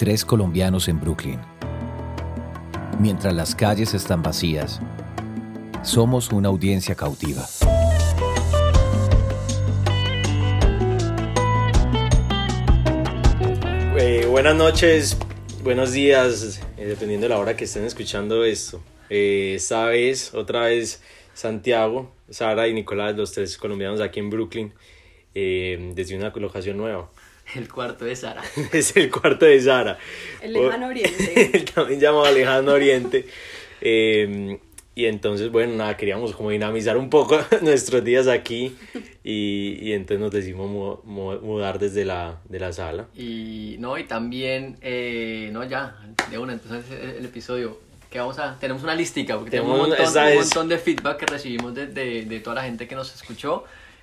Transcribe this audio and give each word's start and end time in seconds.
Tres 0.00 0.24
colombianos 0.24 0.88
en 0.88 0.98
Brooklyn. 0.98 1.38
Mientras 2.98 3.34
las 3.34 3.54
calles 3.54 3.92
están 3.92 4.22
vacías, 4.22 4.80
somos 5.82 6.32
una 6.32 6.48
audiencia 6.48 6.94
cautiva. 6.94 7.46
Eh, 13.98 14.24
buenas 14.26 14.56
noches, 14.56 15.18
buenos 15.62 15.92
días, 15.92 16.62
eh, 16.78 16.86
dependiendo 16.86 17.26
de 17.26 17.34
la 17.34 17.38
hora 17.38 17.54
que 17.54 17.64
estén 17.64 17.84
escuchando 17.84 18.42
esto. 18.46 18.80
Eh, 19.10 19.52
esta 19.56 19.84
vez, 19.84 20.32
otra 20.32 20.60
vez, 20.62 21.02
Santiago, 21.34 22.10
Sara 22.30 22.68
y 22.68 22.72
Nicolás, 22.72 23.14
los 23.16 23.32
tres 23.32 23.58
colombianos 23.58 24.00
aquí 24.00 24.18
en 24.18 24.30
Brooklyn, 24.30 24.72
desde 25.34 26.16
una 26.16 26.30
locación 26.30 26.78
nueva. 26.78 27.10
El 27.56 27.68
cuarto 27.68 28.04
de 28.04 28.14
Sara. 28.16 28.42
es 28.72 28.96
el 28.96 29.10
cuarto 29.10 29.44
de 29.46 29.60
Sara. 29.60 29.98
El 30.40 30.52
lejano 30.52 30.86
oriente. 30.88 31.50
el 31.56 31.64
también 31.64 32.00
llamado 32.00 32.30
lejano 32.32 32.72
oriente. 32.72 33.26
Eh, 33.80 34.58
y 34.94 35.06
entonces, 35.06 35.50
bueno, 35.50 35.74
nada, 35.76 35.96
queríamos 35.96 36.32
como 36.34 36.50
dinamizar 36.50 36.96
un 36.96 37.08
poco 37.08 37.38
nuestros 37.62 38.04
días 38.04 38.26
aquí 38.26 38.76
y, 39.24 39.78
y 39.80 39.92
entonces 39.92 40.20
nos 40.20 40.30
decidimos 40.30 40.68
mu- 40.68 40.98
mu- 41.04 41.40
mudar 41.40 41.78
desde 41.78 42.04
la, 42.04 42.40
de 42.48 42.58
la 42.60 42.72
sala. 42.72 43.06
Y 43.16 43.76
no, 43.78 43.96
y 43.96 44.04
también, 44.04 44.76
eh, 44.82 45.48
no, 45.52 45.64
ya, 45.64 45.96
de 46.30 46.38
una, 46.38 46.52
entonces 46.52 46.90
el, 46.90 47.10
el 47.10 47.24
episodio. 47.24 47.78
Que 48.10 48.18
vamos 48.18 48.40
a, 48.40 48.58
tenemos 48.58 48.82
una 48.82 48.96
listica, 48.96 49.36
porque 49.36 49.52
tenemos, 49.52 49.88
Tenemos 49.88 49.98
un, 50.00 50.14
montón, 50.14 50.28
un 50.32 50.38
montón 50.40 50.68
de 50.68 50.78
feedback 50.78 51.16
que 51.18 51.26
recibimos 51.26 51.72
de, 51.76 51.86
de, 51.86 52.24
de 52.24 52.40
toda 52.40 52.56
la 52.56 52.64
gente 52.64 52.88
que 52.88 52.96
nos 52.96 53.14
escuchó. 53.14 53.62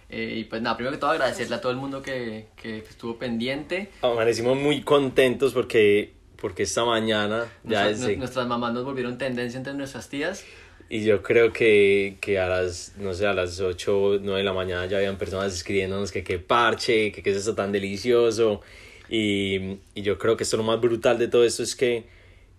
Eh, 0.10 0.36
y 0.38 0.44
pues 0.46 0.62
nada, 0.62 0.78
primero 0.78 0.94
que 0.96 1.00
todo 1.00 1.12
agradecerle 1.12 1.56
a 1.56 1.62
todo 1.62 1.72
el 1.72 1.78
mundo 1.78 2.02
que, 2.02 2.46
que 2.62 2.78
estuvo 2.78 3.18
pendiente. 3.18 3.90
Amanecimos 4.02 4.58
muy 4.58 4.82
contentos 4.82 5.54
porque, 5.54 6.14
porque 6.42 6.64
esta 6.64 6.86
mañana 6.86 7.46
ya 7.64 7.84
Nuestras, 7.84 8.00
desde- 8.00 8.18
nuestras 8.18 8.48
mamás 8.48 8.74
nos 8.74 8.86
volvieron 8.86 9.18
tendencia 9.18 9.58
entre 9.58 9.74
nuestras 9.74 10.08
tías. 10.10 10.46
Y 10.90 11.04
yo 11.04 11.22
creo 11.22 11.52
que, 11.52 12.16
que 12.22 12.40
a 12.40 12.48
las, 12.48 12.94
no 12.98 13.14
sé, 13.14 13.28
a 13.28 13.34
las 13.34 13.60
8 13.60 14.02
o 14.02 14.18
9 14.20 14.38
de 14.40 14.44
la 14.46 14.54
mañana 14.54 14.86
ya 14.86 14.96
habían 14.98 15.18
personas 15.18 15.54
escribiéndonos 15.54 16.14
que 16.14 16.24
qué 16.24 16.40
parche, 16.40 17.12
que 17.12 17.22
qué 17.22 17.32
es 17.32 17.36
esto 17.38 17.56
tan 17.56 17.74
delicioso. 17.74 18.62
Y, 19.10 19.80
y 19.96 20.02
yo 20.04 20.18
creo 20.18 20.38
que 20.38 20.44
esto 20.44 20.56
lo 20.56 20.64
más 20.64 20.80
brutal 20.80 21.18
de 21.20 21.28
todo 21.28 21.44
esto 21.44 21.62
es 21.64 21.76
que, 21.76 22.06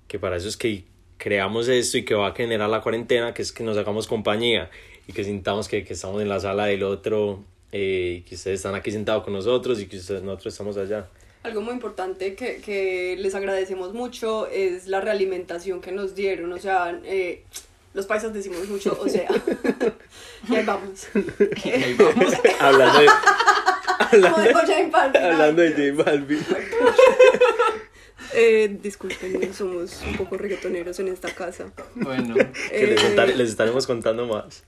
que 0.07 0.19
para 0.19 0.37
eso 0.37 0.49
es 0.49 0.59
que 0.59 0.85
creamos 1.17 1.69
esto 1.69 1.97
y 1.97 2.05
que 2.05 2.15
va 2.15 2.29
a 2.29 2.35
generar 2.35 2.69
la 2.69 2.83
cuarentena, 2.83 3.33
que 3.33 3.41
es 3.41 3.51
que 3.53 3.65
nos 3.65 3.79
hagamos 3.79 4.07
compañía 4.07 4.71
y 5.09 5.13
que 5.13 5.25
sintamos 5.25 5.67
que, 5.67 5.85
que 5.85 5.95
estamos 5.95 6.23
en 6.23 6.29
la 6.29 6.39
sala 6.39 6.67
del 6.67 6.85
otro, 6.85 7.43
eh, 7.73 8.19
y 8.19 8.23
que 8.23 8.37
ustedes 8.37 8.61
están 8.61 8.75
aquí 8.75 8.93
sentados 8.93 9.25
con 9.25 9.33
nosotros 9.33 9.81
y 9.81 9.87
que 9.87 9.97
ustedes, 9.97 10.23
nosotros 10.23 10.55
estamos 10.55 10.77
allá. 10.77 11.09
Algo 11.43 11.63
muy 11.63 11.73
importante 11.73 12.35
que, 12.35 12.57
que 12.57 13.17
les 13.19 13.35
agradecemos 13.35 13.95
mucho 13.95 14.47
es 14.49 14.87
la 14.87 15.01
realimentación 15.01 15.81
que 15.81 15.93
nos 15.93 16.15
dieron. 16.15 16.53
O 16.53 16.59
sea, 16.59 16.99
eh, 17.05 17.43
los 17.95 18.07
paisas 18.07 18.33
decimos 18.35 18.69
mucho, 18.69 18.99
o 19.01 19.09
sea, 19.09 19.29
y 20.49 20.55
ahí 20.55 20.65
vamos. 20.65 21.09
Y 21.65 21.69
ahí 21.71 21.95
vamos. 21.95 22.35
hablando 22.61 23.01
de, 23.01 23.09
hablando, 23.99 24.61
J 24.61 24.89
Balvin. 24.91 25.23
hablando 25.25 25.63
de 25.63 25.93
J 25.93 26.05
Balvin. 26.05 26.47
Eh, 28.35 28.79
disculpen, 28.83 29.55
somos 29.55 30.03
un 30.07 30.17
poco 30.17 30.37
reggaetoneros 30.37 30.99
en 31.01 31.09
esta 31.09 31.31
casa. 31.35 31.73
Bueno, 31.95 32.35
que 32.35 32.87
les, 32.87 33.03
Eh, 33.03 33.35
les 33.37 33.51
estaremos 33.51 33.87
contando 33.87 34.27
más. 34.27 34.65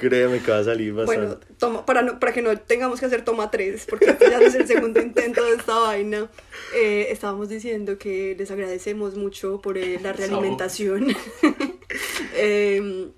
Créeme 0.00 0.40
que 0.40 0.50
va 0.50 0.58
a 0.58 0.64
salir 0.64 0.92
bastante. 0.92 1.26
Bueno, 1.26 1.40
toma, 1.58 1.86
para, 1.86 2.02
no, 2.02 2.18
para 2.18 2.32
que 2.32 2.42
no 2.42 2.56
tengamos 2.58 3.00
que 3.00 3.06
hacer 3.06 3.24
toma 3.24 3.50
3, 3.50 3.86
porque 3.88 4.06
este 4.10 4.30
ya 4.30 4.38
es 4.38 4.54
el 4.54 4.66
segundo 4.66 5.00
intento 5.00 5.44
de 5.44 5.54
esta 5.54 5.78
vaina, 5.78 6.28
eh, 6.74 7.08
estábamos 7.10 7.48
diciendo 7.48 7.98
que 7.98 8.34
les 8.38 8.50
agradecemos 8.50 9.16
mucho 9.16 9.60
por 9.60 9.78
eh, 9.78 9.98
la 10.02 10.12
realimentación. 10.12 11.08
Eh, 12.38 13.08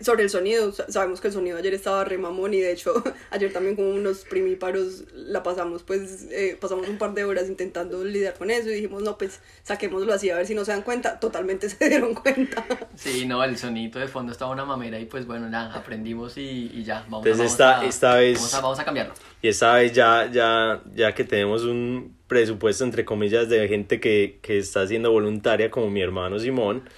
sobre 0.00 0.22
el 0.24 0.30
sonido, 0.30 0.72
sa- 0.72 0.90
sabemos 0.90 1.20
que 1.20 1.28
el 1.28 1.34
sonido 1.34 1.56
ayer 1.58 1.74
estaba 1.74 2.04
re 2.04 2.18
mamón 2.18 2.54
y 2.54 2.60
de 2.60 2.72
hecho 2.72 2.92
ayer 3.30 3.52
también 3.52 3.76
como 3.76 3.90
unos 3.90 4.24
primíparos 4.24 5.04
la 5.14 5.42
pasamos 5.42 5.82
pues 5.82 6.28
eh, 6.30 6.56
pasamos 6.60 6.88
un 6.88 6.98
par 6.98 7.14
de 7.14 7.24
horas 7.24 7.48
intentando 7.48 8.04
lidiar 8.04 8.34
con 8.34 8.50
eso 8.50 8.68
y 8.70 8.74
dijimos 8.74 9.02
no 9.02 9.16
pues 9.18 9.40
saquémoslo 9.62 10.12
así 10.12 10.30
a 10.30 10.36
ver 10.36 10.46
si 10.46 10.54
no 10.54 10.64
se 10.64 10.72
dan 10.72 10.82
cuenta, 10.82 11.18
totalmente 11.20 11.68
se 11.70 11.88
dieron 11.88 12.14
cuenta. 12.14 12.64
sí, 12.94 13.26
no, 13.26 13.42
el 13.42 13.56
sonito 13.56 13.98
de 13.98 14.08
fondo 14.08 14.32
estaba 14.32 14.50
una 14.52 14.64
mamera 14.64 14.98
y 14.98 15.06
pues 15.06 15.26
bueno, 15.26 15.48
ya 15.50 15.72
aprendimos 15.72 16.36
y, 16.36 16.70
y 16.74 16.84
ya, 16.84 17.04
vamos, 17.08 17.26
Entonces 17.26 17.38
vamos 17.38 17.52
esta- 17.52 17.80
a, 17.80 17.86
esta 17.86 18.14
vez- 18.16 18.36
Vamos 18.36 18.54
a, 18.54 18.60
vamos 18.60 18.78
a 18.80 18.84
cambiarlo. 18.84 19.14
Y 19.42 19.48
esta 19.48 19.74
vez 19.74 19.92
ya, 19.92 20.30
ya, 20.32 20.82
ya 20.94 21.14
que 21.14 21.24
tenemos 21.24 21.64
un 21.64 22.16
presupuesto, 22.26 22.84
entre 22.84 23.04
comillas, 23.04 23.48
de 23.48 23.68
gente 23.68 24.00
que, 24.00 24.38
que 24.42 24.58
está 24.58 24.86
siendo 24.86 25.10
voluntaria, 25.12 25.70
como 25.70 25.90
mi 25.90 26.00
hermano 26.00 26.38
Simón, 26.38 26.88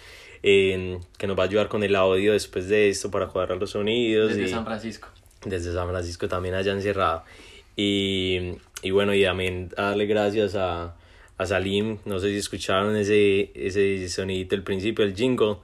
eh, 0.48 0.98
que 1.18 1.26
nos 1.26 1.36
va 1.36 1.42
a 1.42 1.46
ayudar 1.46 1.66
con 1.68 1.82
el 1.82 1.96
audio 1.96 2.32
después 2.32 2.68
de 2.68 2.88
esto 2.88 3.10
para 3.10 3.26
cuadrar 3.26 3.58
los 3.58 3.70
sonidos. 3.70 4.28
Desde 4.30 4.44
y 4.44 4.48
San 4.48 4.64
Francisco. 4.64 5.08
desde 5.44 5.72
San 5.72 5.88
Francisco 5.88 6.28
también 6.28 6.54
allá 6.54 6.70
encerrado. 6.72 7.24
Y, 7.74 8.52
y 8.82 8.90
bueno, 8.92 9.12
y 9.12 9.24
también 9.24 9.68
darle 9.70 10.06
gracias 10.06 10.54
a, 10.54 10.96
a 11.36 11.46
Salim. 11.46 11.98
No 12.04 12.18
sé 12.20 12.28
si 12.28 12.36
escucharon 12.36 12.96
ese, 12.96 13.50
ese 13.54 14.08
sonidito 14.08 14.54
al 14.54 14.62
principio, 14.62 15.04
el 15.04 15.14
jingle. 15.16 15.56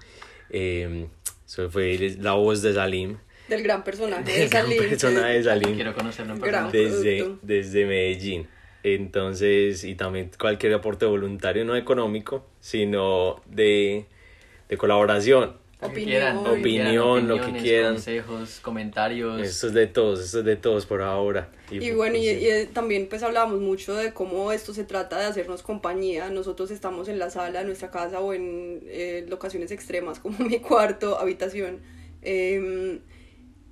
Eh, 0.51 1.07
eso 1.47 1.71
fue 1.71 2.17
la 2.21 2.33
voz 2.33 2.61
de 2.63 2.75
Salim. 2.75 3.19
Del 3.49 3.63
gran 3.63 3.85
personaje 3.85 4.25
de 4.25 4.43
El 4.45 4.49
gran 4.49 4.65
Salim, 4.65 4.83
que- 4.83 4.89
personaje 4.89 5.33
de 5.35 5.43
Salim 5.45 5.75
Quiero 5.75 5.95
conocerlo 5.95 6.35
en 6.35 6.41
Gran- 6.41 6.71
persona. 6.71 6.91
desde, 6.97 7.29
desde 7.43 7.87
Medellín. 7.87 8.49
Entonces, 8.85 9.85
y 9.85 9.95
también 9.95 10.31
cualquier 10.39 10.75
aporte 10.75 11.07
voluntario, 11.07 11.65
no 11.65 11.77
económico, 11.77 12.45
sino 12.61 13.41
de, 13.47 14.07
de 14.73 14.79
colaboración. 14.79 15.61
Lo 15.81 15.89
que 15.89 15.93
Opinión. 15.95 16.09
quieran, 16.11 16.37
lo 16.37 16.45
que 16.55 16.61
Opinión, 16.61 16.87
quieran, 16.87 17.29
lo 17.29 17.41
que 17.41 17.53
quieran. 17.61 17.93
consejos, 17.95 18.61
comentarios. 18.63 19.43
Esto 19.43 19.67
es 19.67 19.73
de 19.75 19.87
todos, 19.89 20.21
esto 20.25 20.39
es 20.39 20.45
de 20.45 20.55
todos 20.57 20.87
por 20.87 21.03
ahora. 21.03 21.51
Y 21.71 21.91
bueno, 21.91 22.17
y, 22.17 22.29
eh, 22.29 22.69
también 22.73 23.09
pues 23.09 23.23
hablábamos 23.25 23.59
mucho 23.61 23.95
de 23.97 24.13
cómo 24.13 24.53
esto 24.53 24.73
se 24.75 24.85
trata 24.85 25.19
de 25.19 25.25
hacernos 25.27 25.63
compañía. 25.63 26.31
Nosotros 26.31 26.71
estamos 26.71 27.09
en 27.09 27.19
la 27.19 27.31
sala 27.31 27.59
de 27.61 27.65
nuestra 27.65 27.91
casa 27.91 28.21
o 28.21 28.33
en 28.33 28.81
eh, 28.87 29.27
locaciones 29.29 29.73
extremas 29.73 30.21
como 30.21 30.39
mi 30.39 30.61
cuarto, 30.61 31.19
habitación. 31.19 31.81
Em, 32.23 33.01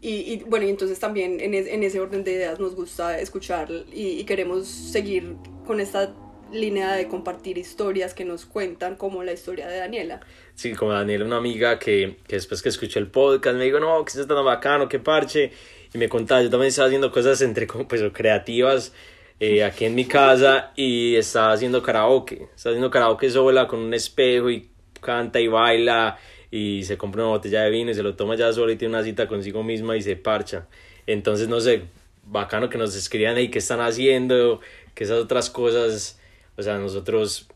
y, 0.02 0.32
y, 0.32 0.42
bueno, 0.48 0.66
y 0.66 0.70
entonces 0.70 0.98
también 0.98 1.38
en, 1.40 1.54
es- 1.54 1.68
en 1.68 1.82
ese 1.84 2.00
orden 2.00 2.24
de 2.24 2.32
ideas 2.32 2.58
nos 2.58 2.74
gusta 2.74 3.20
escuchar 3.20 3.70
y, 3.92 4.18
y 4.18 4.24
queremos 4.24 4.66
seguir 4.66 5.36
con 5.64 5.78
esta 5.78 6.12
línea 6.52 6.92
de 6.92 7.08
compartir 7.08 7.58
historias 7.58 8.14
que 8.14 8.24
nos 8.24 8.46
cuentan 8.46 8.96
como 8.96 9.22
la 9.24 9.32
historia 9.32 9.66
de 9.68 9.78
Daniela. 9.78 10.20
Sí, 10.54 10.72
como 10.72 10.92
Daniela, 10.92 11.24
una 11.24 11.36
amiga 11.36 11.78
que, 11.78 12.16
que 12.26 12.36
después 12.36 12.62
que 12.62 12.68
escuchó 12.68 12.98
el 12.98 13.06
podcast 13.08 13.56
me 13.56 13.64
dijo, 13.64 13.80
no, 13.80 14.04
que 14.04 14.18
es 14.18 14.26
tan 14.26 14.44
bacano, 14.44 14.88
qué 14.88 14.98
parche. 14.98 15.52
Y 15.92 15.98
me 15.98 16.08
contaba, 16.08 16.42
yo 16.42 16.50
también 16.50 16.68
estaba 16.68 16.86
haciendo 16.86 17.10
cosas 17.10 17.40
entre 17.42 17.66
pues, 17.88 18.02
creativas 18.12 18.92
eh, 19.38 19.64
aquí 19.64 19.86
en 19.86 19.94
mi 19.94 20.04
casa 20.04 20.72
y 20.76 21.16
estaba 21.16 21.52
haciendo 21.52 21.82
karaoke. 21.82 22.48
Estaba 22.54 22.72
haciendo 22.72 22.90
karaoke 22.90 23.30
sola 23.30 23.66
con 23.66 23.80
un 23.80 23.94
espejo 23.94 24.50
y 24.50 24.68
canta 25.00 25.40
y 25.40 25.48
baila 25.48 26.18
y 26.50 26.82
se 26.84 26.98
compra 26.98 27.22
una 27.22 27.30
botella 27.30 27.62
de 27.62 27.70
vino 27.70 27.90
y 27.90 27.94
se 27.94 28.02
lo 28.02 28.14
toma 28.16 28.34
ya 28.34 28.52
sola 28.52 28.72
y 28.72 28.76
tiene 28.76 28.94
una 28.94 29.04
cita 29.04 29.26
consigo 29.26 29.62
misma 29.62 29.96
y 29.96 30.02
se 30.02 30.16
parcha. 30.16 30.66
Entonces, 31.06 31.48
no 31.48 31.60
sé, 31.60 31.84
bacano 32.26 32.68
que 32.68 32.78
nos 32.78 32.94
escriban 32.94 33.36
ahí 33.36 33.48
qué 33.48 33.58
están 33.60 33.80
haciendo, 33.80 34.60
que 34.94 35.04
esas 35.04 35.18
otras 35.18 35.48
cosas, 35.50 36.19
o 36.60 36.62
sea, 36.62 36.78
nosotros 36.78 37.48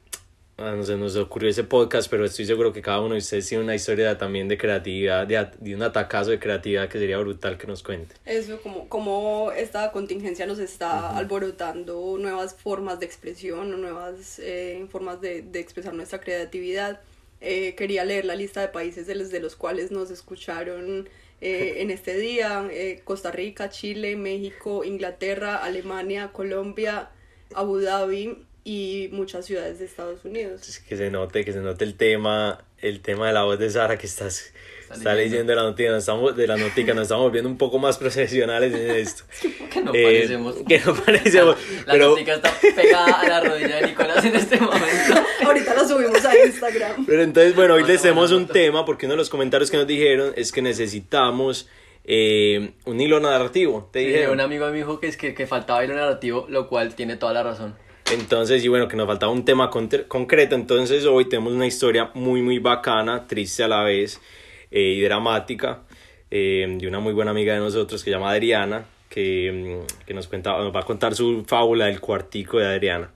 Ah, 0.57 0.73
no 0.77 0.85
sé, 0.85 0.97
nos 0.97 1.17
ocurrió 1.17 1.51
ese 1.51 1.65
podcast, 1.65 2.09
pero 2.09 2.25
estoy 2.25 2.47
seguro 2.47 2.73
que 2.73 2.81
cada 2.81 3.01
uno 3.01 3.15
de 3.15 3.19
ustedes 3.19 3.49
tiene 3.49 3.65
una 3.65 3.75
historia 3.75 4.17
también 4.17 4.47
de 4.47 4.57
creatividad, 4.57 5.27
de, 5.27 5.49
de 5.59 5.75
un 5.75 5.83
atacazo 5.83 6.31
de 6.31 6.39
creatividad 6.39 6.89
que 6.89 7.01
sería 7.01 7.19
brutal 7.19 7.59
que 7.59 7.67
nos 7.67 7.83
cuente. 7.83 8.15
Eso, 8.25 8.61
como, 8.63 8.89
como 8.89 9.51
esta 9.51 9.91
contingencia 9.91 10.47
nos 10.47 10.61
está 10.61 11.17
alborotando 11.17 12.17
nuevas 12.21 12.55
formas 12.55 13.01
de 13.01 13.07
expresión 13.07 13.81
nuevas 13.81 14.39
eh, 14.39 14.87
formas 14.93 15.21
de, 15.21 15.43
de 15.43 15.59
expresar 15.59 15.93
nuestra 15.93 16.21
creatividad. 16.21 17.01
Eh, 17.41 17.75
quería 17.75 18.05
leer 18.05 18.25
la 18.25 18.37
lista 18.37 18.61
de 18.61 18.69
países 18.69 19.09
de 19.09 19.17
los, 19.17 19.31
de 19.31 19.41
los 19.41 19.57
cuales 19.57 19.91
nos 19.91 20.13
escucharon 20.13 21.09
eh, 21.41 21.79
en 21.79 21.91
este 21.91 22.17
día. 22.17 22.69
eh, 22.71 23.01
Costa 23.03 23.33
Rica, 23.33 23.71
Chile, 23.71 24.15
México, 24.15 24.85
Inglaterra, 24.85 25.57
Alemania, 25.57 26.31
Colombia, 26.33 27.11
Abu 27.55 27.81
Dhabi 27.81 28.47
y 28.65 29.09
muchas 29.13 29.45
ciudades 29.47 29.79
de 29.79 29.85
Estados 29.85 30.25
Unidos. 30.25 30.69
Es 30.69 30.79
que 30.81 30.97
se 30.97 31.11
note, 31.11 31.45
que 31.45 31.53
se 31.53 31.61
note 31.61 31.85
el 31.85 31.95
tema, 31.97 32.65
el 32.79 33.01
tema 33.01 33.27
de 33.29 33.33
la 33.35 33.43
voz 33.43 33.59
de 33.59 33.69
Sara 33.71 33.99
que 33.99 34.07
estás, 34.07 34.53
Está 34.85 34.95
está 34.95 35.15
leyendo. 35.15 35.31
leyendo 35.37 35.55
la 35.55 35.63
noticia, 35.63 35.91
nos 35.93 35.99
estamos, 36.01 36.37
de 36.37 36.47
la 36.47 36.57
notica, 36.57 36.95
nos 36.95 37.03
estamos 37.03 37.25
volviendo 37.25 37.49
un 37.51 37.59
poco 37.59 37.79
más 37.79 37.97
profesionales 37.99 38.73
en 38.75 38.91
esto. 38.91 39.25
Que 39.73 39.81
no 39.83 39.93
Eh, 39.95 40.03
parecemos. 40.05 40.55
que 40.69 40.79
no 40.81 40.95
parecemos, 40.95 41.57
La 41.87 41.93
pero, 41.93 42.11
notica 42.11 42.35
está 42.35 42.53
pegada 42.75 43.21
a 43.21 43.29
la 43.29 43.41
rodilla 43.41 43.77
de 43.77 43.87
Nicolás 43.89 44.25
en 44.25 44.37
este 44.37 44.57
momento. 44.59 45.15
Ahorita 45.45 45.75
lo 45.75 45.87
subimos 45.89 46.25
a 46.25 46.47
Instagram. 46.47 47.05
pero 47.07 47.23
entonces, 47.23 47.55
bueno, 47.55 47.75
hoy 47.75 47.81
Bueno, 47.81 47.93
les 47.93 48.03
tenemos 48.03 48.31
bueno, 48.31 48.47
un 48.47 48.53
tema, 48.53 48.85
porque 48.87 49.07
uno 49.07 49.15
de 49.15 49.19
los 49.19 49.31
comentarios 49.31 49.71
que 49.71 49.77
nos 49.79 49.87
dijeron 49.87 50.33
es 50.37 50.53
que 50.53 50.63
necesitamos 50.63 51.69
eh, 52.05 52.73
un 52.85 53.01
hilo 53.01 53.19
narrativo, 53.21 53.89
te 53.93 54.01
Sí, 54.01 54.07
dijeron. 54.07 54.33
un 54.35 54.41
amigo 54.41 54.67
me 54.71 54.77
dijo 54.77 55.01
que, 55.01 55.09
es 55.09 55.17
que, 55.17 55.35
que 55.35 55.47
faltaba 55.47 55.85
hilo 55.85 55.95
narrativo, 55.95 56.47
lo 56.49 56.69
cual 56.69 56.95
tiene 56.95 57.17
toda 57.17 57.33
la 57.33 57.43
razón. 57.43 57.75
Entonces, 58.13 58.63
y 58.65 58.69
bueno, 58.69 58.87
que 58.89 58.97
nos 58.97 59.07
faltaba 59.07 59.33
un 59.33 59.45
tema 59.45 59.71
con- 59.71 59.89
concreto. 60.09 60.55
Entonces, 60.55 61.07
hoy 61.07 61.29
tenemos 61.29 61.53
una 61.53 61.67
historia 61.67 62.11
muy, 62.15 62.43
muy 62.43 62.59
bacana, 62.59 63.27
triste 63.27 63.63
a 63.65 63.69
la 63.69 63.83
vez 63.83 64.21
eh, 64.71 64.81
y 64.99 65.01
dramática, 65.01 65.83
eh, 66.31 66.67
de 66.79 66.87
una 66.89 67.01
muy 67.01 67.13
buena 67.15 67.31
amiga 67.31 67.55
de 67.55 67.61
nosotros 67.61 68.03
que 68.05 68.11
se 68.11 68.17
llama 68.17 68.31
Adriana, 68.31 68.87
que, 69.09 69.81
mm, 69.83 70.05
que 70.07 70.15
nos, 70.15 70.29
cuenta, 70.29 70.57
nos 70.59 70.75
va 70.75 70.81
a 70.81 70.85
contar 70.85 71.15
su 71.15 71.45
fábula 71.47 71.87
del 71.87 72.01
cuartico 72.01 72.59
de 72.59 72.67
Adriana. 72.67 73.13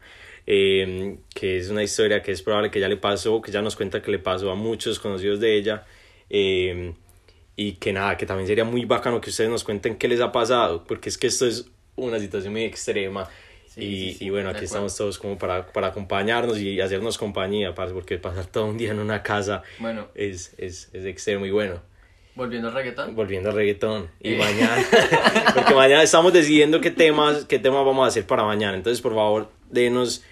eh, 0.50 1.18
que 1.34 1.58
es 1.58 1.68
una 1.68 1.82
historia 1.82 2.22
que 2.22 2.32
es 2.32 2.40
probable 2.42 2.70
que 2.70 2.80
ya 2.80 2.88
le 2.88 2.96
pasó, 2.96 3.42
que 3.42 3.52
ya 3.52 3.60
nos 3.60 3.76
cuenta 3.76 4.00
que 4.00 4.10
le 4.10 4.18
pasó 4.18 4.50
a 4.50 4.54
muchos 4.54 4.98
conocidos 4.98 5.40
de 5.40 5.54
ella. 5.56 5.84
eh, 6.30 6.94
y 7.56 7.72
que 7.74 7.92
nada, 7.92 8.16
que 8.16 8.24
también 8.26 8.46
sería 8.46 8.64
muy 8.64 8.84
bacano 8.84 9.20
que 9.20 9.30
ustedes 9.30 9.50
nos 9.50 9.64
cuenten 9.64 9.96
qué 9.98 10.08
les 10.08 10.20
ha 10.20 10.30
pasado, 10.32 10.84
porque 10.86 11.08
es 11.08 11.18
que 11.18 11.26
esto 11.26 11.46
es 11.46 11.70
una 11.96 12.18
situación 12.20 12.52
muy 12.52 12.62
extrema. 12.64 13.28
Sí, 13.78 13.84
y, 13.84 14.12
sí, 14.12 14.18
sí, 14.18 14.24
y 14.26 14.30
bueno, 14.30 14.50
aquí 14.50 14.64
estamos 14.64 14.96
todos 14.96 15.18
como 15.18 15.38
para, 15.38 15.66
para 15.66 15.88
acompañarnos 15.88 16.58
y 16.58 16.80
hacernos 16.80 17.16
compañía, 17.18 17.74
porque 17.74 18.18
pasar 18.18 18.46
todo 18.46 18.66
un 18.66 18.76
día 18.78 18.90
en 18.90 18.98
una 18.98 19.22
casa 19.22 19.62
Bueno, 19.78 20.08
es, 20.14 20.54
es, 20.58 20.90
es 20.92 21.04
extremo 21.04 21.46
y 21.46 21.50
bueno. 21.50 21.80
volviendo 22.34 22.68
al 22.68 22.74
reggaetón. 22.74 23.14
Volviendo 23.14 23.50
al 23.50 23.56
reggaetón. 23.56 24.08
Y 24.20 24.34
Eh. 24.34 24.38
mañana, 24.38 24.76
porque 25.54 25.74
mañana 25.74 26.02
estamos 26.02 26.32
decidiendo 26.32 26.80
qué 26.80 26.90
temas, 26.90 27.44
qué 27.46 27.58
temas 27.58 27.84
vamos 27.84 28.04
a 28.04 28.08
hacer 28.08 28.26
para 28.26 28.44
mañana. 28.44 28.76
Entonces, 28.76 29.00
por 29.00 29.14
favor, 29.14 29.50
denos, 29.70 30.22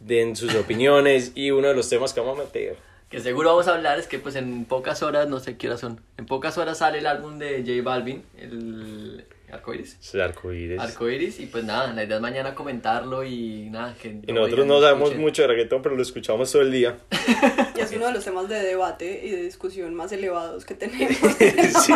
den 0.00 0.36
sus 0.36 0.54
opiniones 0.54 1.32
y 1.34 1.50
uno 1.50 1.68
de 1.68 1.74
los 1.74 1.88
temas 1.88 2.12
que 2.12 2.20
vamos 2.20 2.38
a 2.40 2.44
meter. 2.44 2.76
Que 3.10 3.20
seguro 3.20 3.48
vamos 3.50 3.66
a 3.68 3.74
hablar 3.74 3.98
es 3.98 4.06
que 4.06 4.18
pues 4.18 4.36
en 4.36 4.66
pocas 4.66 5.02
horas, 5.02 5.28
no 5.28 5.40
sé 5.40 5.56
qué 5.56 5.68
horas 5.68 5.80
son, 5.80 6.00
en 6.18 6.26
pocas 6.26 6.58
horas 6.58 6.76
sale 6.78 6.98
el 6.98 7.06
álbum 7.06 7.38
de 7.38 7.60
J 7.66 7.82
Balvin, 7.82 8.22
el 8.36 9.24
Arcoiris. 9.50 9.96
Es 10.00 10.14
el 10.14 10.20
arcoíris. 10.20 10.78
Arcoiris 10.78 11.40
y 11.40 11.46
pues 11.46 11.64
nada, 11.64 11.92
la 11.92 12.04
idea 12.04 12.16
es 12.16 12.22
mañana 12.22 12.54
comentarlo 12.54 13.24
y 13.24 13.68
nada, 13.70 13.94
que... 14.00 14.20
Y 14.26 14.32
nosotros 14.32 14.66
no 14.66 14.80
sabemos 14.80 15.16
mucho 15.16 15.42
de 15.42 15.48
reggaetón, 15.48 15.82
pero 15.82 15.96
lo 15.96 16.02
escuchamos 16.02 16.50
todo 16.52 16.62
el 16.62 16.72
día. 16.72 16.98
Y 17.78 17.80
es 17.80 17.92
uno 17.92 18.08
de 18.08 18.12
los 18.14 18.24
temas 18.24 18.48
de 18.48 18.56
debate 18.56 19.20
y 19.24 19.30
de 19.30 19.42
discusión 19.42 19.94
más 19.94 20.10
elevados 20.10 20.64
que 20.64 20.74
tenemos. 20.74 21.16
Sí. 21.86 21.92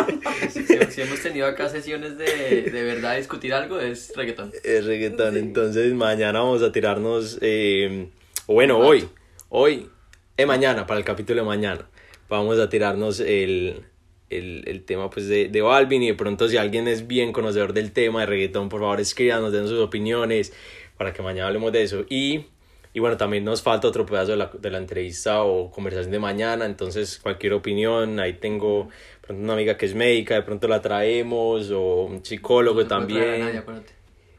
Si, 0.49 0.63
si- 0.63 0.77
si 0.91 1.01
hemos 1.01 1.19
tenido 1.21 1.45
acá 1.45 1.67
sesiones 1.69 2.17
de, 2.17 2.69
de 2.71 2.83
verdad 2.83 3.17
discutir 3.17 3.53
algo, 3.53 3.79
es 3.79 4.13
reggaetón. 4.15 4.51
Es 4.63 4.85
reggaetón, 4.85 5.35
entonces 5.35 5.93
mañana 5.93 6.39
vamos 6.39 6.61
a 6.63 6.71
tirarnos, 6.71 7.37
eh, 7.41 8.07
o 8.47 8.53
bueno, 8.53 8.77
hoy, 8.79 9.09
hoy, 9.49 9.89
eh, 10.37 10.45
mañana, 10.45 10.87
para 10.87 10.99
el 10.99 11.05
capítulo 11.05 11.41
de 11.41 11.47
mañana, 11.47 11.85
vamos 12.29 12.57
a 12.59 12.69
tirarnos 12.69 13.19
el, 13.19 13.83
el, 14.37 14.63
el 14.67 14.83
tema 14.83 15.09
pues 15.09 15.27
de, 15.27 15.47
de 15.49 15.61
Balvin 15.61 16.03
y 16.03 16.07
de 16.07 16.13
pronto 16.13 16.47
si 16.47 16.57
alguien 16.57 16.87
es 16.87 17.07
bien 17.07 17.31
conocedor 17.31 17.73
del 17.73 17.91
tema 17.91 18.21
de 18.21 18.25
reggaetón, 18.27 18.69
por 18.69 18.81
favor 18.81 18.99
escríbanos, 18.99 19.51
den 19.51 19.67
sus 19.67 19.79
opiniones 19.79 20.53
para 20.97 21.13
que 21.13 21.21
mañana 21.21 21.47
hablemos 21.47 21.71
de 21.71 21.83
eso. 21.83 22.05
Y, 22.09 22.45
y 22.93 22.99
bueno, 22.99 23.17
también 23.17 23.43
nos 23.43 23.61
falta 23.61 23.87
otro 23.87 24.05
pedazo 24.05 24.31
de 24.31 24.37
la, 24.37 24.51
de 24.59 24.69
la 24.69 24.77
entrevista 24.77 25.43
o 25.43 25.71
conversación 25.71 26.11
de 26.11 26.19
mañana, 26.19 26.65
entonces 26.65 27.19
cualquier 27.21 27.53
opinión, 27.53 28.19
ahí 28.19 28.33
tengo 28.33 28.89
pronto 29.21 29.43
una 29.43 29.53
amiga 29.53 29.77
que 29.77 29.85
es 29.85 29.95
médica, 29.95 30.35
de 30.35 30.43
pronto 30.43 30.67
la 30.67 30.81
traemos, 30.81 31.71
o 31.71 32.03
un 32.05 32.23
psicólogo 32.25 32.81
No 32.81 32.87
también. 32.87 33.39
nadie, 33.39 33.57
acuérdate. 33.59 33.93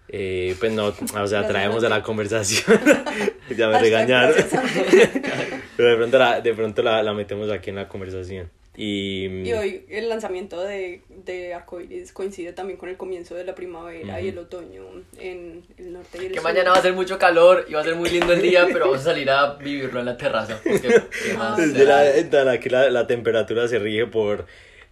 Eh, 0.08 0.54
pues 0.60 0.70
no, 0.70 0.92
o 1.18 1.26
sea, 1.26 1.46
traemos 1.48 1.82
a 1.82 1.88
la 1.88 2.02
conversación. 2.02 2.78
ya 3.56 3.68
me 3.68 3.78
regañaron. 3.80 4.34
Pero 5.76 5.88
de 5.88 5.96
pronto, 5.96 6.18
la, 6.18 6.40
de 6.40 6.54
pronto 6.54 6.82
la, 6.82 7.02
la 7.02 7.12
metemos 7.14 7.50
aquí 7.50 7.70
en 7.70 7.76
la 7.76 7.88
conversación. 7.88 8.50
Y, 8.76 9.26
Y 9.48 9.52
hoy 9.52 9.84
el 9.88 10.08
lanzamiento 10.08 10.60
de, 10.60 11.02
de 11.08 11.54
Arcoiris 11.54 12.12
coincide 12.12 12.52
también 12.52 12.76
con 12.76 12.88
el 12.88 12.96
comienzo 12.96 13.34
de 13.36 13.44
la 13.44 13.54
primavera 13.54 14.20
y 14.20 14.28
el 14.28 14.38
otoño 14.38 14.82
en 15.18 15.62
el 15.78 15.92
norte 15.92 16.18
y 16.20 16.26
el 16.26 16.32
Que 16.32 16.34
sur. 16.40 16.42
mañana 16.42 16.70
va 16.72 16.78
a 16.78 16.82
ser 16.82 16.92
mucho 16.92 17.16
calor 17.18 17.66
y 17.68 17.74
va 17.74 17.80
a 17.82 17.84
ser 17.84 17.94
muy 17.94 18.10
lindo 18.10 18.32
el 18.32 18.42
día, 18.42 18.66
pero 18.72 18.86
vamos 18.86 19.00
a 19.02 19.04
salir 19.04 19.30
a 19.30 19.54
vivirlo 19.54 20.00
en 20.00 20.06
la 20.06 20.16
terraza. 20.16 20.60
Porque, 20.62 21.02
¿qué 21.24 21.34
más 21.34 21.56
desde 21.56 21.84
la 21.84 22.02
ventana 22.02 22.50
aquí 22.52 22.68
la, 22.68 22.90
la 22.90 23.06
temperatura 23.06 23.68
se 23.68 23.78
rige 23.78 24.06
por, 24.06 24.46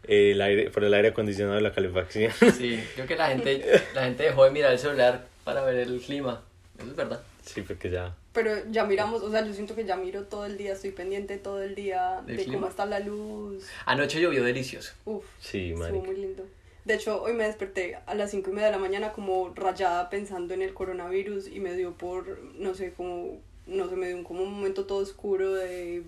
eh, 0.06 0.30
el 0.32 0.40
aire, 0.40 0.70
por 0.70 0.84
el 0.84 0.94
aire 0.94 1.08
acondicionado 1.08 1.58
y 1.58 1.62
la 1.62 1.72
calefacción. 1.72 2.32
Sí, 2.56 2.80
creo 2.94 3.06
que 3.06 3.16
la 3.16 3.28
gente, 3.28 3.62
la 3.94 4.04
gente 4.04 4.22
dejó 4.24 4.44
de 4.44 4.50
mirar 4.52 4.72
el 4.72 4.78
celular 4.78 5.26
para 5.44 5.62
ver 5.64 5.76
el 5.76 6.00
clima. 6.00 6.42
Eso 6.78 6.88
es 6.90 6.96
verdad. 6.96 7.20
sí, 7.44 7.62
porque 7.62 7.90
ya. 7.90 8.14
Pero 8.32 8.50
ya 8.70 8.84
miramos, 8.84 9.22
o 9.22 9.30
sea, 9.30 9.44
yo 9.44 9.52
siento 9.52 9.74
que 9.74 9.84
ya 9.84 9.96
miro 9.96 10.24
todo 10.24 10.46
el 10.46 10.56
día, 10.56 10.72
estoy 10.72 10.90
pendiente 10.90 11.36
todo 11.36 11.62
el 11.62 11.74
día 11.74 12.22
¿Del 12.26 12.36
de 12.36 12.44
clima? 12.44 12.60
cómo 12.60 12.70
está 12.70 12.86
la 12.86 13.00
luz. 13.00 13.66
Anoche 13.84 14.20
llovió 14.20 14.42
delicioso. 14.42 14.94
Uf, 15.04 15.24
Sí, 15.40 15.72
estuvo 15.72 16.04
muy 16.04 16.16
lindo. 16.16 16.44
De 16.84 16.94
hecho, 16.94 17.22
hoy 17.22 17.34
me 17.34 17.44
desperté 17.44 17.98
a 18.06 18.14
las 18.14 18.30
5 18.30 18.50
y 18.50 18.52
media 18.54 18.66
de 18.66 18.72
la 18.72 18.78
mañana 18.78 19.12
como 19.12 19.52
rayada 19.54 20.10
pensando 20.10 20.52
en 20.54 20.62
el 20.62 20.74
coronavirus 20.74 21.46
y 21.46 21.60
me 21.60 21.74
dio 21.74 21.92
por, 21.92 22.42
no 22.56 22.74
sé, 22.74 22.92
como, 22.92 23.38
no 23.66 23.88
sé, 23.88 23.96
me 23.96 24.08
dio 24.08 24.16
un, 24.16 24.24
como 24.24 24.42
un 24.42 24.52
momento 24.52 24.84
todo 24.86 24.98
oscuro 24.98 25.52
de 25.52 26.02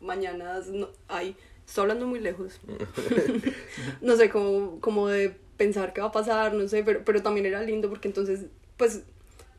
mañanas, 0.00 0.68
no, 0.68 0.88
ay, 1.08 1.34
estoy 1.66 1.82
hablando 1.82 2.06
muy 2.06 2.20
lejos. 2.20 2.60
no 4.02 4.16
sé, 4.16 4.30
como, 4.30 4.80
como 4.80 5.08
de 5.08 5.34
pensar 5.56 5.92
qué 5.92 6.00
va 6.00 6.08
a 6.08 6.12
pasar, 6.12 6.54
no 6.54 6.68
sé, 6.68 6.84
pero, 6.84 7.04
pero 7.04 7.22
también 7.22 7.46
era 7.46 7.62
lindo 7.62 7.88
porque 7.88 8.06
entonces, 8.06 8.46
pues, 8.76 9.02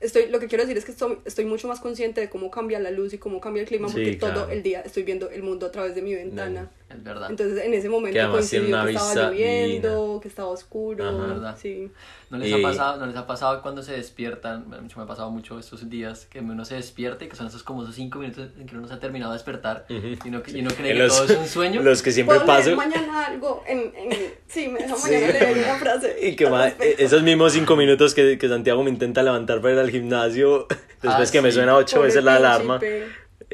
estoy, 0.01 0.27
lo 0.27 0.39
que 0.39 0.47
quiero 0.47 0.63
decir 0.63 0.77
es 0.77 0.85
que 0.85 0.91
estoy, 0.91 1.17
estoy 1.25 1.45
mucho 1.45 1.67
más 1.67 1.79
consciente 1.79 2.19
de 2.21 2.29
cómo 2.29 2.51
cambia 2.51 2.79
la 2.79 2.91
luz 2.91 3.13
y 3.13 3.17
cómo 3.17 3.39
cambia 3.39 3.61
el 3.61 3.67
clima 3.67 3.87
Sí, 3.87 3.93
porque 3.93 4.15
todo 4.15 4.49
el 4.49 4.63
día 4.63 4.81
estoy 4.81 5.03
viendo 5.03 5.29
el 5.29 5.43
mundo 5.43 5.67
a 5.67 5.71
través 5.71 5.95
de 5.95 6.01
mi 6.01 6.13
ventana. 6.13 6.69
Es 6.95 7.03
verdad. 7.03 7.29
Entonces 7.29 7.63
en 7.63 7.73
ese 7.73 7.89
momento 7.89 8.19
Que 8.19 8.27
coincidió 8.27 8.83
que 8.85 8.91
estaba 8.91 9.13
lloviendo, 9.29 10.01
divina. 10.05 10.21
que 10.21 10.27
estaba 10.27 10.49
oscuro, 10.49 11.07
Ajá. 11.07 11.27
¿Verdad? 11.27 11.57
sí. 11.61 11.91
¿No 12.29 12.37
les, 12.37 12.49
Eh, 12.49 12.55
ha 12.55 12.61
pasado, 12.61 12.97
¿No 12.97 13.05
les 13.07 13.15
ha 13.17 13.27
pasado 13.27 13.61
cuando 13.61 13.83
se 13.83 13.91
despiertan? 13.91 14.63
Bueno, 14.67 14.83
mucho 14.83 14.97
me 14.99 15.03
ha 15.03 15.07
pasado 15.07 15.29
mucho 15.31 15.59
estos 15.59 15.89
días 15.89 16.27
que 16.29 16.39
uno 16.39 16.63
se 16.63 16.75
despierta 16.75 17.25
y 17.25 17.27
que 17.27 17.35
son 17.35 17.47
esos 17.47 17.61
como 17.63 17.83
esos 17.83 17.95
cinco 17.95 18.19
minutos 18.19 18.49
en 18.57 18.65
que 18.67 18.75
uno 18.77 18.87
se 18.87 18.93
ha 18.93 18.99
terminado 18.99 19.31
de 19.33 19.37
despertar 19.37 19.85
y, 19.89 19.95
uno, 20.29 20.41
y 20.47 20.59
uno 20.61 20.69
cree 20.71 20.93
que 20.93 20.99
los- 20.99 21.13
todo 21.17 21.25
es 21.33 21.39
un 21.39 21.47
sueño. 21.47 21.81
Los 21.83 22.01
que 22.01 22.11
siempre 22.11 22.39
paso. 22.41 22.73
mañana 22.77 23.25
algo 23.25 23.63
en, 23.67 23.79
en 23.95 24.17
sí, 24.47 24.69
me 24.69 24.79
deja 24.79 24.95
Sí. 24.95 25.11
mañana 25.11 25.27
leer 25.33 25.57
una 25.57 25.75
frase. 25.79 26.15
Y 26.21 26.35
que 26.37 26.49
ma- 26.49 26.65
respecto. 26.65 27.03
esos 27.03 27.21
mismos 27.23 27.51
cinco 27.51 27.75
minutos 27.75 28.13
que, 28.13 28.37
que 28.37 28.47
Santiago 28.47 28.81
me 28.83 28.89
intenta 28.91 29.23
levantar 29.23 29.59
para 29.61 29.73
ir 29.73 29.79
al 29.81 29.89
gimnasio, 29.91 30.67
después 31.01 31.29
Ah, 31.29 31.31
que 31.33 31.41
me 31.41 31.51
sí. 31.51 31.55
suena 31.55 31.75
ocho 31.75 31.97
Pobre 31.97 32.07
veces 32.07 32.23
la 32.23 32.35
alarma, 32.37 32.79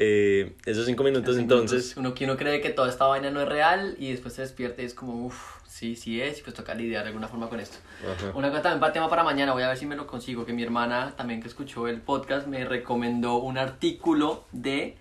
eh, 0.00 0.52
esos 0.64 0.86
cinco 0.86 1.02
minutos 1.02 1.36
entonces. 1.36 1.96
Uno 1.96 2.14
que 2.14 2.24
uno 2.24 2.36
cree 2.36 2.60
que 2.60 2.70
toda 2.70 2.88
esta 2.88 3.06
vaina 3.06 3.30
no 3.30 3.40
es 3.40 3.48
real 3.48 3.96
y 3.98 4.12
después 4.12 4.32
se 4.32 4.42
despierta 4.42 4.80
y 4.80 4.84
es 4.84 4.94
como, 4.94 5.26
uff, 5.26 5.56
sí, 5.66 5.96
sí 5.96 6.22
es, 6.22 6.38
y 6.38 6.42
pues 6.42 6.54
toca 6.54 6.72
lidiar 6.74 7.02
de 7.02 7.08
alguna 7.08 7.26
forma 7.26 7.48
con 7.48 7.58
esto. 7.58 7.78
Ajá. 8.02 8.30
Una 8.34 8.48
cosa 8.50 8.62
también 8.62 8.80
para 8.80 8.92
tema 8.92 9.10
para 9.10 9.24
mañana, 9.24 9.52
voy 9.52 9.64
a 9.64 9.68
ver 9.68 9.76
si 9.76 9.86
me 9.86 9.96
lo 9.96 10.06
consigo, 10.06 10.46
que 10.46 10.52
mi 10.52 10.62
hermana 10.62 11.14
también 11.16 11.42
que 11.42 11.48
escuchó 11.48 11.88
el 11.88 12.00
podcast 12.00 12.46
me 12.46 12.64
recomendó 12.64 13.38
un 13.38 13.58
artículo 13.58 14.44
de 14.52 14.96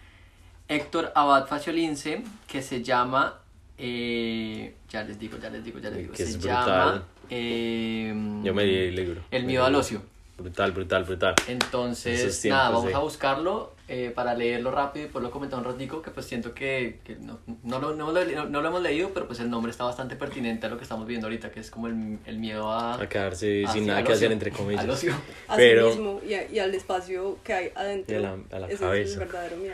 Héctor 0.67 1.11
Abad 1.13 1.45
Faciolince 1.45 2.23
que 2.47 2.63
se 2.63 2.81
llama, 2.81 3.39
eh, 3.77 4.73
ya 4.89 5.03
les 5.03 5.19
digo, 5.19 5.37
ya 5.37 5.51
les 5.51 5.63
digo, 5.63 5.77
ya 5.77 5.91
les 5.91 5.99
digo, 5.99 6.13
Que 6.13 6.25
se 6.25 6.39
llama 6.39 7.03
eh, 7.29 8.13
yo 8.43 8.53
me 8.53 8.65
leí 8.65 8.87
el 8.87 8.95
libro. 8.95 9.21
El 9.29 9.45
miedo 9.45 9.63
al 9.63 9.75
ocio. 9.75 10.01
Brutal, 10.37 10.71
brutal, 10.71 11.03
brutal. 11.03 11.33
Entonces, 11.47 12.41
tiempos 12.41 12.45
nada, 12.57 12.69
vamos 12.69 12.85
de- 12.87 12.93
a 12.93 12.99
buscarlo 12.99 13.73
eh, 13.87 14.11
para 14.13 14.35
leerlo 14.35 14.69
rápido 14.69 15.01
y 15.01 15.03
después 15.05 15.23
lo 15.23 15.31
comentar 15.31 15.57
un 15.57 15.65
ratico, 15.65 16.01
que 16.01 16.11
pues 16.11 16.25
siento 16.27 16.53
que, 16.53 16.99
que 17.03 17.15
no, 17.15 17.39
no, 17.63 17.79
lo, 17.79 17.95
no, 17.95 18.11
lo, 18.11 18.23
no- 18.23 18.45
no 18.45 18.61
lo 18.61 18.67
hemos 18.67 18.81
leído, 18.83 19.09
pero 19.13 19.25
pues 19.27 19.39
el 19.39 19.49
nombre 19.49 19.71
está 19.71 19.85
bastante 19.85 20.15
pertinente 20.15 20.67
a 20.67 20.69
lo 20.69 20.77
que 20.77 20.83
estamos 20.83 21.07
viendo 21.07 21.25
ahorita, 21.27 21.49
que 21.49 21.61
es 21.61 21.71
como 21.71 21.87
el, 21.87 22.19
el 22.25 22.37
miedo 22.37 22.71
a... 22.71 23.01
A 23.01 23.09
quedarse 23.09 23.63
a- 23.65 23.71
sin 23.71 23.83
sí, 23.83 23.87
nada 23.87 24.03
que 24.03 24.13
hacer, 24.13 24.31
entre 24.31 24.51
comillas. 24.51 24.83
Al 24.83 24.89
ocio. 24.91 25.13
a 25.47 25.55
pero- 25.55 25.91
sí 25.91 25.97
mismo 25.97 26.21
y, 26.27 26.33
a- 26.35 26.51
y 26.51 26.59
al 26.59 26.75
espacio 26.75 27.39
que 27.43 27.53
hay 27.53 27.71
adentro. 27.73 28.13
Y 28.13 28.17
a 28.17 28.21
la- 28.21 28.37
a 28.51 28.59
la 28.59 28.65
Ese 28.67 28.73
es 28.75 28.79
cabeza. 28.81 29.13
el 29.13 29.19
verdadero 29.19 29.57
miedo. 29.57 29.73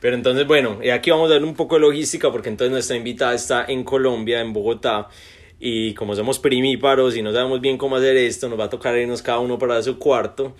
Pero 0.00 0.16
entonces, 0.16 0.46
bueno, 0.46 0.80
aquí 0.92 1.10
vamos 1.10 1.30
a 1.30 1.34
dar 1.34 1.44
un 1.44 1.54
poco 1.54 1.76
de 1.76 1.80
logística 1.80 2.30
porque 2.30 2.50
entonces 2.50 2.70
nuestra 2.72 2.94
invitada 2.94 3.32
está 3.34 3.64
en 3.66 3.84
Colombia, 3.84 4.40
en 4.40 4.52
Bogotá. 4.52 5.08
Y 5.60 5.94
como 5.94 6.14
somos 6.14 6.38
primíparos 6.38 7.16
y 7.16 7.22
no 7.22 7.32
sabemos 7.32 7.60
bien 7.60 7.78
cómo 7.78 7.96
hacer 7.96 8.16
esto, 8.16 8.48
nos 8.48 8.58
va 8.58 8.64
a 8.64 8.70
tocar 8.70 8.96
irnos 8.98 9.22
cada 9.22 9.38
uno 9.38 9.58
para 9.58 9.82
su 9.82 9.98
cuarto. 9.98 10.54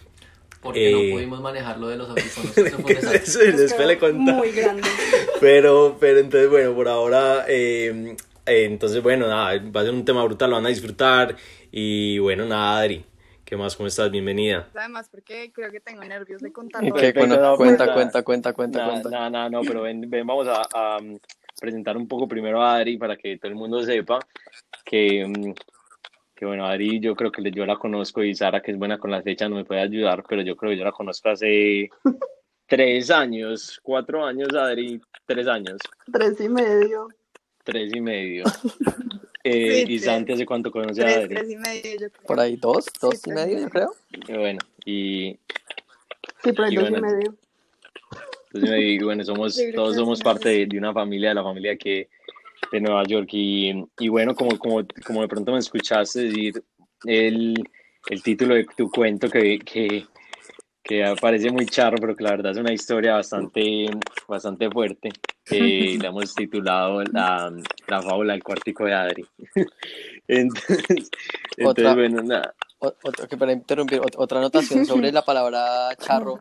Porque 0.62 0.88
Eh. 0.88 0.92
no 1.10 1.14
pudimos 1.16 1.40
manejar 1.42 1.78
lo 1.78 1.88
de 1.88 1.96
los 1.96 2.08
audífonos. 2.08 2.56
Eso 2.56 2.78
fue. 2.78 2.92
Eso 3.16 3.38
después 3.40 3.86
le 3.86 3.98
contamos. 3.98 4.36
Muy 4.36 4.52
grande. 4.52 4.82
Pero, 5.40 5.96
pero 6.00 6.20
entonces, 6.20 6.48
bueno, 6.48 6.72
por 6.74 6.88
ahora, 6.88 7.44
eh, 7.48 8.16
eh, 8.46 8.64
entonces, 8.64 9.02
bueno, 9.02 9.26
nada, 9.28 9.60
va 9.76 9.80
a 9.82 9.84
ser 9.84 9.92
un 9.92 10.04
tema 10.06 10.24
brutal, 10.24 10.48
lo 10.48 10.56
van 10.56 10.64
a 10.64 10.70
disfrutar. 10.70 11.36
Y 11.70 12.18
bueno, 12.18 12.46
nada, 12.46 12.78
Adri, 12.80 13.04
¿qué 13.44 13.54
más? 13.58 13.76
¿Cómo 13.76 13.88
estás? 13.88 14.10
Bienvenida. 14.10 14.68
Además, 14.74 15.08
porque 15.10 15.52
creo 15.52 15.70
que 15.70 15.80
tengo 15.80 16.02
nervios 16.02 16.40
de 16.40 16.50
contar 16.50 16.80
¿Qué? 16.82 17.12
no, 17.26 17.56
cuenta, 17.56 17.92
cuenta, 17.92 18.22
cuenta, 18.22 18.52
cuenta, 18.54 18.78
Nada, 18.78 18.90
cuenta. 18.92 19.10
nada, 19.10 19.28
nada, 19.30 19.50
no, 19.50 19.60
pero 19.62 19.82
ven, 19.82 20.08
ven, 20.08 20.26
vamos 20.26 20.46
a, 20.48 20.62
a, 20.72 20.98
presentar 21.60 21.96
un 21.96 22.08
poco 22.08 22.26
primero 22.28 22.62
a 22.62 22.76
Adri 22.76 22.96
para 22.96 23.16
que 23.16 23.36
todo 23.38 23.50
el 23.50 23.56
mundo 23.56 23.82
sepa 23.82 24.18
que, 24.84 25.24
mm, 25.26 25.52
que 26.34 26.46
bueno, 26.46 26.66
Adri 26.66 27.00
yo 27.00 27.14
creo 27.14 27.30
que 27.32 27.50
yo 27.50 27.64
la 27.66 27.76
conozco 27.76 28.22
y 28.22 28.34
Sara 28.34 28.60
que 28.60 28.72
es 28.72 28.78
buena 28.78 28.98
con 28.98 29.10
las 29.10 29.24
fechas 29.24 29.48
no 29.50 29.56
me 29.56 29.64
puede 29.64 29.80
ayudar, 29.80 30.24
pero 30.28 30.42
yo 30.42 30.56
creo 30.56 30.70
que 30.72 30.78
yo 30.78 30.84
la 30.84 30.92
conozco 30.92 31.30
hace 31.30 31.90
tres 32.66 33.10
años, 33.10 33.78
cuatro 33.82 34.24
años, 34.24 34.48
Adri, 34.54 35.00
tres 35.26 35.46
años, 35.46 35.78
Tres 36.12 36.40
y 36.40 36.48
medio. 36.48 37.08
tres 37.64 37.92
y 37.94 38.00
medio. 38.00 38.44
Eh, 39.46 39.84
Sí, 39.86 39.92
¿Y. 39.92 39.98
Santi 39.98 40.32
hace 40.32 40.46
cuánto 40.46 40.70
conoce 40.70 41.02
a 41.02 41.04
Tres, 41.04 41.16
Adri? 41.18 41.34
tres 41.34 41.50
y 41.50 41.56
medio, 41.56 41.92
yo 42.00 42.10
creo. 42.10 42.26
Por 42.26 42.40
ahí 42.40 42.56
dos, 42.56 42.86
dos 42.98 43.20
Sí, 43.20 43.28
y 43.28 43.34
medio, 43.34 43.58
yo 43.58 43.68
creo. 43.68 43.94
Y 44.26 44.32
bueno, 44.32 44.58
y, 44.86 45.38
Sí, 46.42 46.52
por 46.52 46.64
ahí 46.64 46.72
Y 46.72 46.76
dos 46.76 46.88
y 46.88 46.90
bueno, 46.92 47.06
medio. 47.06 47.34
Entonces 48.54 48.70
me 48.70 48.76
digo, 48.84 49.06
bueno, 49.06 49.24
somos, 49.24 49.60
todos 49.74 49.96
somos 49.96 50.22
parte 50.22 50.48
de, 50.48 50.66
de 50.66 50.78
una 50.78 50.92
familia, 50.92 51.30
de 51.30 51.34
la 51.34 51.42
familia 51.42 51.76
que, 51.76 52.08
de 52.70 52.80
Nueva 52.80 53.02
York. 53.04 53.28
Y, 53.32 53.72
y 53.98 54.08
bueno, 54.08 54.34
como, 54.34 54.56
como, 54.58 54.82
como 55.04 55.22
de 55.22 55.28
pronto 55.28 55.52
me 55.52 55.58
escuchaste 55.58 56.22
decir 56.22 56.62
el, 57.04 57.54
el 58.08 58.22
título 58.22 58.54
de 58.54 58.64
tu 58.76 58.88
cuento, 58.90 59.28
que, 59.28 59.58
que, 59.58 60.04
que 60.84 61.14
parece 61.20 61.50
muy 61.50 61.66
charro, 61.66 61.98
pero 62.00 62.14
que 62.14 62.22
la 62.22 62.30
verdad 62.30 62.52
es 62.52 62.58
una 62.58 62.72
historia 62.72 63.14
bastante, 63.14 63.86
bastante 64.28 64.70
fuerte. 64.70 65.10
Eh, 65.50 65.98
la 66.00 66.08
hemos 66.10 66.32
titulado 66.34 67.02
la, 67.02 67.52
la 67.88 68.02
fábula 68.02 68.34
del 68.34 68.42
cuartico 68.44 68.84
de 68.84 68.94
Adri. 68.94 69.26
Entonces, 70.28 70.88
entonces 70.88 71.66
Otra. 71.66 71.94
bueno, 71.94 72.22
nada. 72.22 72.54
O- 72.78 72.94
otro- 73.02 73.28
que 73.28 73.36
para 73.36 73.52
interrumpir, 73.52 74.00
ot- 74.00 74.14
otra 74.16 74.38
anotación 74.38 74.84
sobre 74.86 75.12
la 75.12 75.22
palabra 75.22 75.94
charro. 75.98 76.40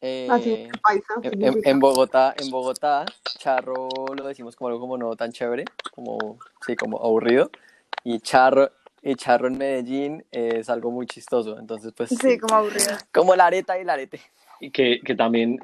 Eh, 0.00 0.28
Así, 0.30 0.68
paisa. 0.82 1.14
en, 1.64 1.78
Bogotá, 1.80 2.34
en 2.38 2.50
Bogotá, 2.50 3.04
charro 3.38 3.88
lo 4.16 4.26
decimos 4.26 4.56
como 4.56 4.68
algo 4.68 4.80
como 4.80 4.96
no 4.98 5.14
tan 5.16 5.32
chévere, 5.32 5.64
como 5.94 6.38
sí, 6.66 6.76
como 6.76 6.98
aburrido. 7.02 7.50
Y 8.04 8.20
charro, 8.20 8.70
y 9.02 9.14
charro 9.14 9.48
en 9.48 9.58
Medellín 9.58 10.24
es 10.30 10.68
algo 10.70 10.90
muy 10.90 11.06
chistoso. 11.06 11.58
Entonces, 11.58 11.92
pues, 11.96 12.10
Sí, 12.10 12.38
como 12.38 12.54
aburrido. 12.56 12.96
como 13.12 13.34
la 13.36 13.46
areta 13.46 13.76
y 13.78 13.82
el 13.82 13.90
arete. 13.90 14.20
Y 14.60 14.70
que, 14.70 15.00
que 15.04 15.14
también, 15.14 15.58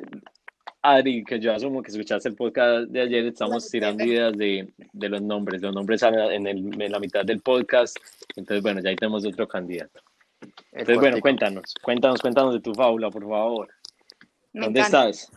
Adri, 0.82 1.24
que 1.24 1.38
yo 1.40 1.52
asumo 1.52 1.82
que 1.82 1.90
escuchaste 1.90 2.28
el 2.28 2.34
podcast 2.36 2.88
de 2.88 3.00
ayer, 3.02 3.26
estamos 3.26 3.68
tirando 3.70 4.04
ideas 4.04 4.36
de, 4.36 4.72
de 4.92 5.08
los 5.08 5.20
nombres. 5.22 5.60
Los 5.62 5.74
nombres 5.74 6.00
salen 6.00 6.32
en, 6.32 6.46
el- 6.46 6.82
en 6.82 6.92
la 6.92 6.98
mitad 7.00 7.24
del 7.24 7.40
podcast. 7.40 7.96
Entonces, 8.36 8.62
bueno, 8.62 8.80
ya 8.80 8.90
ahí 8.90 8.96
tenemos 8.96 9.24
otro 9.26 9.46
candidato. 9.48 10.00
Entonces, 10.72 10.98
bueno, 10.98 11.20
cuéntanos, 11.20 11.74
cuéntanos, 11.82 12.20
cuéntanos 12.20 12.54
de 12.54 12.60
tu 12.60 12.74
fábula, 12.74 13.10
por 13.10 13.22
favor. 13.26 13.68
Me 14.56 14.64
¿Dónde 14.64 14.80
encanta. 14.80 15.08
estás? 15.10 15.30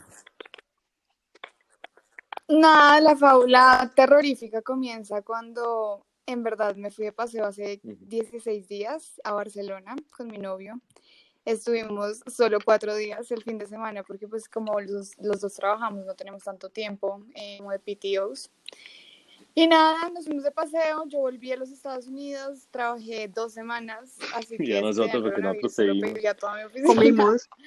Nada, 2.48 3.02
la 3.02 3.18
fábula 3.18 3.92
terrorífica 3.94 4.62
comienza 4.62 5.22
cuando 5.24 6.06
en 6.26 6.42
verdad 6.42 6.78
me 6.78 6.90
fui 6.90 7.04
de 7.06 7.12
paseo 7.12 7.46
hace 7.46 7.82
Ujú. 7.84 7.98
16 8.00 8.70
días 8.70 9.20
a 9.26 9.34
Barcelona 9.34 9.98
con 10.16 10.28
mi 10.28 10.38
novio. 10.38 10.80
Estuvimos 11.44 12.22
solo 12.34 12.60
cuatro 12.64 12.96
días 12.96 13.30
el 13.32 13.44
fin 13.44 13.58
de 13.58 13.66
semana 13.68 14.04
porque 14.04 14.26
pues 14.30 14.48
como 14.48 14.80
los, 14.80 15.18
los 15.18 15.42
dos 15.42 15.54
trabajamos 15.54 16.06
no 16.06 16.16
tenemos 16.16 16.46
tanto 16.46 16.70
tiempo 16.70 17.22
eh, 17.36 17.58
como 17.58 17.72
de 17.72 17.80
PTOs. 17.80 18.50
Y 19.54 19.68
nada, 19.68 20.10
nos 20.12 20.24
fuimos 20.24 20.46
de 20.46 20.52
paseo, 20.52 21.04
yo 21.08 21.20
volví 21.20 21.52
a 21.52 21.58
los 21.58 21.72
Estados 21.72 22.08
Unidos, 22.08 22.70
trabajé 22.72 23.28
dos 23.28 23.52
semanas, 23.52 24.16
así 24.34 24.56
Y 24.60 24.66
que 24.66 24.78
a 24.78 24.82
nosotros, 24.82 25.12
tenía 25.12 25.22
porque 25.24 25.42
nosotros 25.42 25.76
seguimos. 25.76 26.12
pegué 26.14 26.28
a 26.30 26.36
toda 26.36 26.56
mi 26.56 26.64
oficina. 26.64 26.88
Comimos. 26.96 27.50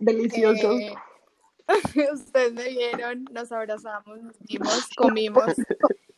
Delicioso. 0.00 0.72
Eh, 0.78 0.94
ustedes 2.12 2.52
me 2.52 2.68
vieron, 2.68 3.24
nos 3.32 3.50
abrazamos, 3.52 4.20
nos 4.22 4.38
dimos, 4.40 4.88
comimos. 4.96 5.54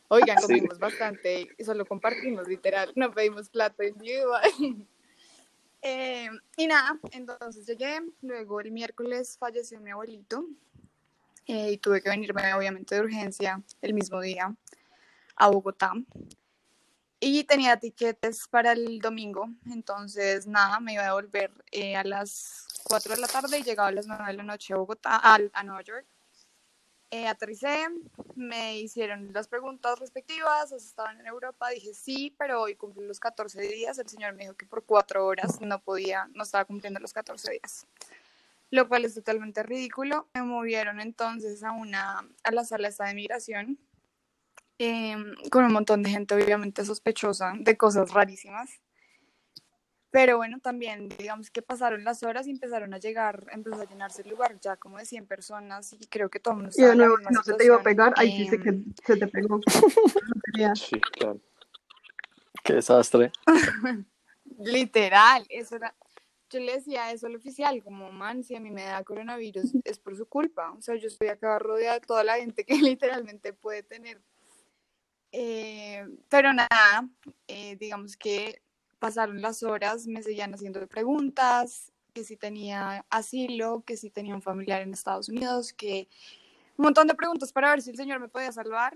Oigan, 0.09 0.37
Sí. 0.39 0.43
comimos 0.47 0.79
bastante, 0.79 1.47
solo 1.63 1.85
compartimos, 1.85 2.47
literal, 2.47 2.91
no 2.95 3.11
pedimos 3.11 3.49
plato 3.49 3.83
individual. 3.83 4.41
Eh, 5.81 6.27
y 6.57 6.67
nada, 6.67 6.99
entonces 7.13 7.65
llegué, 7.65 8.01
luego 8.21 8.59
el 8.59 8.69
miércoles 8.69 9.37
falleció 9.39 9.79
mi 9.79 9.91
abuelito 9.91 10.45
eh, 11.45 11.71
y 11.71 11.77
tuve 11.77 12.01
que 12.01 12.09
venirme 12.09 12.53
obviamente 12.53 12.95
de 12.95 13.01
urgencia 13.01 13.63
el 13.81 13.93
mismo 13.93 14.19
día 14.19 14.53
a 15.37 15.47
Bogotá. 15.49 15.93
Y 17.21 17.45
tenía 17.45 17.77
tiquetes 17.77 18.45
para 18.49 18.73
el 18.73 18.99
domingo, 18.99 19.47
entonces 19.71 20.47
nada, 20.47 20.81
me 20.81 20.95
iba 20.95 21.07
a 21.07 21.13
volver 21.13 21.53
eh, 21.71 21.95
a 21.95 22.03
las 22.03 22.67
4 22.83 23.15
de 23.15 23.21
la 23.21 23.27
tarde 23.27 23.59
y 23.59 23.63
llegaba 23.63 23.89
a 23.89 23.91
las 23.91 24.07
9 24.07 24.23
de 24.27 24.33
la 24.33 24.43
noche 24.43 24.73
a 24.73 24.77
Bogotá, 24.77 25.19
a, 25.21 25.39
a 25.53 25.63
Nueva 25.63 25.81
York. 25.81 26.05
Eh, 27.11 27.27
aterricé, 27.27 27.87
me 28.35 28.77
hicieron 28.77 29.33
las 29.33 29.47
preguntas 29.47 29.97
respectivas, 29.97 30.71
estaban 30.71 31.19
en 31.19 31.25
Europa, 31.25 31.69
dije 31.69 31.95
sí, 31.95 32.35
pero 32.37 32.61
hoy 32.61 32.75
cumplí 32.75 33.03
los 33.03 33.19
14 33.19 33.59
días, 33.61 33.97
el 33.97 34.07
señor 34.07 34.35
me 34.35 34.43
dijo 34.43 34.53
que 34.53 34.67
por 34.67 34.85
4 34.85 35.25
horas 35.25 35.59
no 35.59 35.81
podía, 35.81 36.29
no 36.35 36.43
estaba 36.43 36.65
cumpliendo 36.65 36.99
los 36.99 37.11
14 37.11 37.51
días, 37.53 37.87
lo 38.69 38.87
cual 38.87 39.05
es 39.05 39.15
totalmente 39.15 39.63
ridículo. 39.63 40.27
Me 40.35 40.43
movieron 40.43 40.99
entonces 40.99 41.63
a 41.63 41.71
una, 41.71 42.29
a 42.43 42.51
la 42.51 42.63
sala 42.63 42.91
de 42.91 43.13
migración, 43.15 43.79
eh, 44.77 45.17
con 45.49 45.65
un 45.65 45.73
montón 45.73 46.03
de 46.03 46.11
gente 46.11 46.35
obviamente 46.35 46.85
sospechosa 46.85 47.53
de 47.57 47.75
cosas 47.75 48.11
rarísimas. 48.11 48.69
Pero 50.11 50.37
bueno, 50.37 50.59
también 50.59 51.07
digamos 51.09 51.51
que 51.51 51.61
pasaron 51.61 52.03
las 52.03 52.23
horas 52.23 52.47
y 52.47 52.51
empezaron 52.51 52.93
a 52.93 52.97
llegar, 52.97 53.45
empezó 53.51 53.81
a 53.81 53.85
llenarse 53.85 54.23
el 54.23 54.29
lugar 54.29 54.59
ya 54.59 54.75
como 54.77 54.97
de 54.97 55.05
100 55.05 55.27
personas 55.27 55.93
y 55.93 56.07
creo 56.07 56.29
que 56.29 56.39
todo 56.39 56.55
el 56.55 56.61
mundo 56.61 56.71
Y 56.75 56.81
de 56.81 56.87
estaba 56.87 56.93
en 56.93 56.97
la 56.99 57.05
nuevo, 57.05 57.17
misma 57.17 57.31
no 57.31 57.43
se 57.43 57.53
te 57.53 57.65
iba 57.65 57.75
a 57.75 57.83
pegar, 57.83 58.13
ahí 58.17 58.31
sí 58.37 58.47
sé 58.47 58.55
Em, 58.55 58.93
que 58.93 59.05
se 59.05 59.17
te 59.17 59.27
pegó. 59.27 59.59
Sí, 60.75 60.99
claro. 60.99 61.39
Qué 62.63 62.73
desastre. 62.73 63.31
Literal, 64.59 65.45
eso 65.49 65.75
era. 65.75 65.95
Yo 66.49 66.59
le 66.59 66.73
decía 66.73 67.11
eso 67.11 67.27
al 67.27 67.35
oficial, 67.35 67.83
como, 67.83 68.11
man, 68.11 68.43
si 68.43 68.55
a 68.55 68.59
mí 68.59 68.71
me 68.71 68.83
da 68.83 69.03
coronavirus 69.03 69.75
es 69.83 69.99
por 69.99 70.17
su 70.17 70.27
culpa. 70.27 70.71
O 70.71 70.81
sea, 70.81 70.95
yo 70.95 71.07
estoy 71.07 71.27
acá 71.27 71.59
rodeada 71.59 71.99
de 71.99 72.05
toda 72.05 72.23
la 72.23 72.37
gente 72.37 72.65
que 72.65 72.73
literalmente 72.97 73.53
puede 73.53 73.83
tener. 73.83 74.19
Eh, 75.31 76.03
pero 76.27 76.51
nada, 76.51 77.07
eh, 77.47 77.75
digamos 77.75 78.17
que 78.17 78.63
pasaron 78.99 79.41
las 79.41 79.63
horas, 79.63 80.05
me 80.07 80.21
seguían 80.21 80.53
haciendo 80.53 80.85
preguntas, 80.87 81.91
que 82.13 82.23
si 82.23 82.35
tenía 82.35 83.05
asilo, 83.09 83.83
que 83.85 83.97
si 83.97 84.09
tenía 84.09 84.35
un 84.35 84.41
familiar 84.41 84.81
en 84.81 84.93
Estados 84.93 85.29
Unidos, 85.29 85.73
que 85.73 86.07
un 86.77 86.83
montón 86.83 87.07
de 87.07 87.15
preguntas 87.15 87.51
para 87.51 87.71
ver 87.71 87.81
si 87.81 87.89
el 87.89 87.97
señor 87.97 88.19
me 88.19 88.29
podía 88.29 88.51
salvar, 88.51 88.95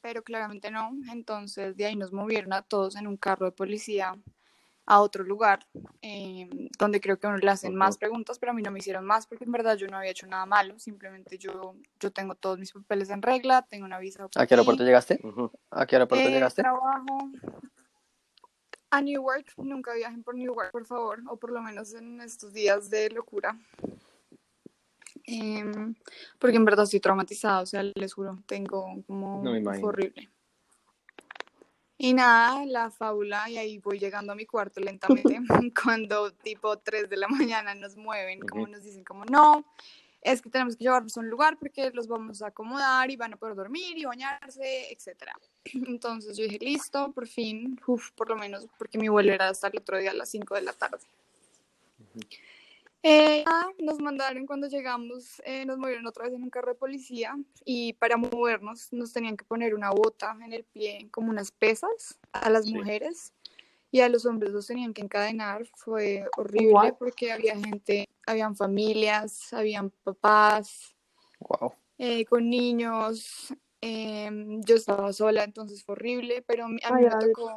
pero 0.00 0.22
claramente 0.22 0.70
no. 0.70 0.90
Entonces 1.10 1.76
de 1.76 1.86
ahí 1.86 1.96
nos 1.96 2.12
movieron 2.12 2.52
a 2.52 2.62
todos 2.62 2.96
en 2.96 3.06
un 3.06 3.16
carro 3.16 3.46
de 3.46 3.52
policía 3.52 4.16
a 4.84 5.00
otro 5.00 5.22
lugar, 5.22 5.64
eh, 6.02 6.50
donde 6.76 7.00
creo 7.00 7.16
que 7.16 7.28
uno 7.28 7.36
le 7.36 7.48
hacen 7.48 7.74
más 7.76 7.96
preguntas, 7.98 8.40
pero 8.40 8.50
a 8.50 8.54
mí 8.54 8.62
no 8.62 8.72
me 8.72 8.80
hicieron 8.80 9.04
más 9.04 9.28
porque 9.28 9.44
en 9.44 9.52
verdad 9.52 9.76
yo 9.76 9.86
no 9.86 9.96
había 9.96 10.10
hecho 10.10 10.26
nada 10.26 10.44
malo, 10.44 10.76
simplemente 10.80 11.38
yo, 11.38 11.76
yo 12.00 12.10
tengo 12.10 12.34
todos 12.34 12.58
mis 12.58 12.72
papeles 12.72 13.08
en 13.10 13.22
regla, 13.22 13.62
tengo 13.62 13.84
una 13.84 14.00
visa. 14.00 14.26
¿A 14.34 14.46
qué 14.46 14.54
aeropuerto 14.54 14.82
llegaste? 14.82 15.20
¿A 15.70 15.86
qué 15.86 15.96
aeropuerto 15.96 16.28
eh, 16.28 16.32
llegaste? 16.32 16.62
Trabajo 16.62 17.30
a 18.92 19.00
Newark, 19.00 19.54
nunca 19.56 19.94
viajen 19.94 20.22
por 20.22 20.34
Newark, 20.36 20.70
por 20.70 20.84
favor, 20.84 21.22
o 21.26 21.36
por 21.38 21.50
lo 21.50 21.62
menos 21.62 21.94
en 21.94 22.20
estos 22.20 22.52
días 22.52 22.90
de 22.90 23.08
locura. 23.08 23.58
Em, 25.24 25.94
porque 26.38 26.56
en 26.56 26.64
verdad 26.66 26.84
estoy 26.84 27.00
traumatizada, 27.00 27.62
o 27.62 27.66
sea, 27.66 27.82
les 27.82 28.12
juro, 28.12 28.42
tengo 28.46 29.02
como 29.06 29.42
No 29.42 29.52
horrible. 29.82 30.30
Y 31.96 32.12
nada, 32.12 32.66
la 32.66 32.90
fábula, 32.90 33.48
y 33.48 33.56
ahí 33.56 33.78
voy 33.78 33.98
llegando 33.98 34.32
a 34.32 34.34
mi 34.34 34.44
cuarto 34.44 34.78
lentamente, 34.80 35.38
cuando 35.82 36.30
tipo 36.32 36.78
3 36.78 37.08
de 37.08 37.16
la 37.16 37.28
mañana 37.28 37.74
nos 37.74 37.96
mueven, 37.96 38.40
como 38.40 38.66
nos 38.66 38.82
dicen 38.82 39.04
como 39.04 39.24
no, 39.24 39.64
es 40.22 40.40
que 40.40 40.48
tenemos 40.50 40.76
que 40.76 40.84
llevarlos 40.84 41.16
a 41.16 41.20
un 41.20 41.28
lugar 41.28 41.58
porque 41.58 41.90
los 41.92 42.06
vamos 42.06 42.42
a 42.42 42.48
acomodar 42.48 43.10
y 43.10 43.16
van 43.16 43.34
a 43.34 43.36
poder 43.36 43.56
dormir 43.56 43.98
y 43.98 44.04
bañarse, 44.04 44.92
etcétera. 44.92 45.34
Entonces 45.74 46.36
yo 46.36 46.44
dije, 46.44 46.58
listo, 46.60 47.12
por 47.12 47.26
fin, 47.26 47.78
uf, 47.86 48.12
por 48.12 48.28
lo 48.28 48.36
menos, 48.36 48.66
porque 48.78 48.98
mi 48.98 49.08
vuelo 49.08 49.32
era 49.32 49.48
hasta 49.48 49.68
el 49.68 49.78
otro 49.78 49.98
día 49.98 50.12
a 50.12 50.14
las 50.14 50.30
5 50.30 50.54
de 50.54 50.62
la 50.62 50.72
tarde. 50.72 50.98
Eh, 53.04 53.42
nada, 53.44 53.66
nos 53.80 53.98
mandaron 53.98 54.46
cuando 54.46 54.68
llegamos, 54.68 55.42
eh, 55.44 55.66
nos 55.66 55.76
movieron 55.76 56.06
otra 56.06 56.24
vez 56.24 56.34
en 56.34 56.42
un 56.44 56.50
carro 56.50 56.68
de 56.68 56.78
policía 56.78 57.36
y 57.64 57.94
para 57.94 58.16
movernos 58.16 58.92
nos 58.92 59.12
tenían 59.12 59.36
que 59.36 59.44
poner 59.44 59.74
una 59.74 59.90
bota 59.90 60.36
en 60.44 60.52
el 60.52 60.62
pie, 60.62 61.08
como 61.10 61.30
unas 61.30 61.50
pesas 61.50 62.20
a 62.30 62.48
las 62.48 62.64
Sí. 62.64 62.74
mujeres 62.74 63.32
y 63.92 64.00
a 64.00 64.08
los 64.08 64.24
hombres 64.24 64.52
los 64.52 64.66
tenían 64.66 64.94
que 64.94 65.02
encadenar. 65.02 65.66
Fue 65.76 66.24
horrible 66.38 66.72
What? 66.72 66.94
porque 66.98 67.30
había 67.30 67.54
gente, 67.56 68.08
habían 68.26 68.56
familias, 68.56 69.52
habían 69.52 69.90
papás 70.02 70.96
Wow. 71.38 71.74
eh, 71.98 72.24
con 72.24 72.48
niños. 72.48 73.54
em, 73.84 74.62
yo 74.62 74.76
estaba 74.76 75.12
sola, 75.12 75.42
entonces 75.44 75.84
fue 75.84 75.94
horrible, 75.94 76.42
pero 76.46 76.64
a 76.66 76.68
mí 76.68 76.78
Ay, 76.84 77.04
me 77.04 77.08
Adri. 77.08 77.32
tocó. 77.32 77.52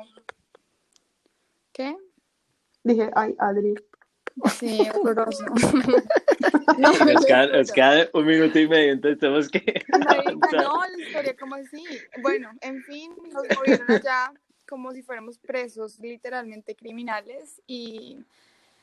¿Qué? 1.71 1.95
Dije, 2.83 3.11
ay, 3.15 3.35
Adri. 3.37 3.75
Sí, 4.59 4.87
horroroso. 5.01 5.45
no, 6.77 6.91
queda 7.73 8.09
un 8.13 8.25
minuto 8.25 8.59
y 8.59 8.67
medio, 8.67 8.93
entonces 8.93 9.19
tenemos 9.19 9.49
que 9.49 9.85
avanzar. 10.07 10.63
no, 10.63 10.85
la 10.87 10.99
historia 10.99 11.35
como 11.37 11.55
así. 11.55 11.85
Bueno, 12.21 12.51
en 12.61 12.83
fin, 12.83 13.11
nos 13.31 13.43
movieron 13.55 13.89
allá 13.91 14.33
como 14.65 14.91
si 14.91 15.01
fuéramos 15.01 15.37
presos, 15.37 15.99
literalmente 15.99 16.75
criminales. 16.75 17.61
Y 17.67 18.19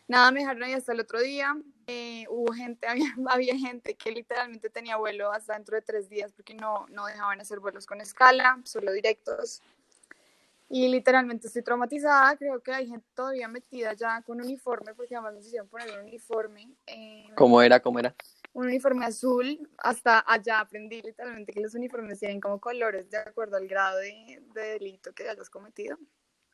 nada, 0.08 0.30
me 0.30 0.40
dejaron 0.40 0.62
ahí 0.62 0.72
hasta 0.72 0.92
el 0.92 1.00
otro 1.00 1.20
día. 1.20 1.56
Eh, 1.86 2.24
hubo 2.28 2.52
gente, 2.52 2.86
había, 3.28 3.56
gente 3.56 3.94
que 3.94 4.10
literalmente 4.12 4.70
tenía 4.70 4.96
vuelo 4.96 5.32
hasta 5.32 5.54
dentro 5.54 5.76
de 5.76 5.82
tres 5.82 6.08
días 6.08 6.32
porque 6.32 6.54
no, 6.54 6.86
no 6.88 7.06
dejaban 7.06 7.40
hacer 7.40 7.60
vuelos 7.60 7.86
con 7.86 8.00
escala, 8.00 8.60
solo 8.64 8.92
directos. 8.92 9.62
Y 10.68 10.88
literalmente 10.88 11.48
estoy 11.48 11.62
traumatizada, 11.62 12.34
creo 12.36 12.62
que 12.62 12.72
hay 12.72 12.88
gente 12.88 13.06
todavía 13.14 13.46
metida 13.46 13.92
ya 13.92 14.22
con 14.22 14.40
uniforme, 14.40 14.94
porque 14.94 15.14
además 15.14 15.34
nos 15.34 15.46
hicieron 15.46 15.68
poner 15.68 15.90
un 15.98 16.06
uniforme. 16.06 16.70
eh, 16.86 17.28
¿Cómo 17.36 17.60
era? 17.60 17.78
¿Cómo 17.80 17.98
era? 17.98 18.14
Un 18.54 18.66
uniforme 18.66 19.06
azul, 19.06 19.58
hasta 19.78 20.24
allá 20.26 20.60
aprendí 20.60 21.00
literalmente 21.02 21.52
que 21.52 21.60
los 21.60 21.74
uniformes 21.74 22.18
tienen 22.20 22.40
como 22.40 22.60
colores 22.60 23.08
de 23.10 23.18
acuerdo 23.18 23.56
al 23.56 23.66
grado 23.66 23.98
de, 23.98 24.42
de 24.54 24.62
delito 24.62 25.12
que 25.14 25.28
hayas 25.28 25.48
cometido. 25.50 25.96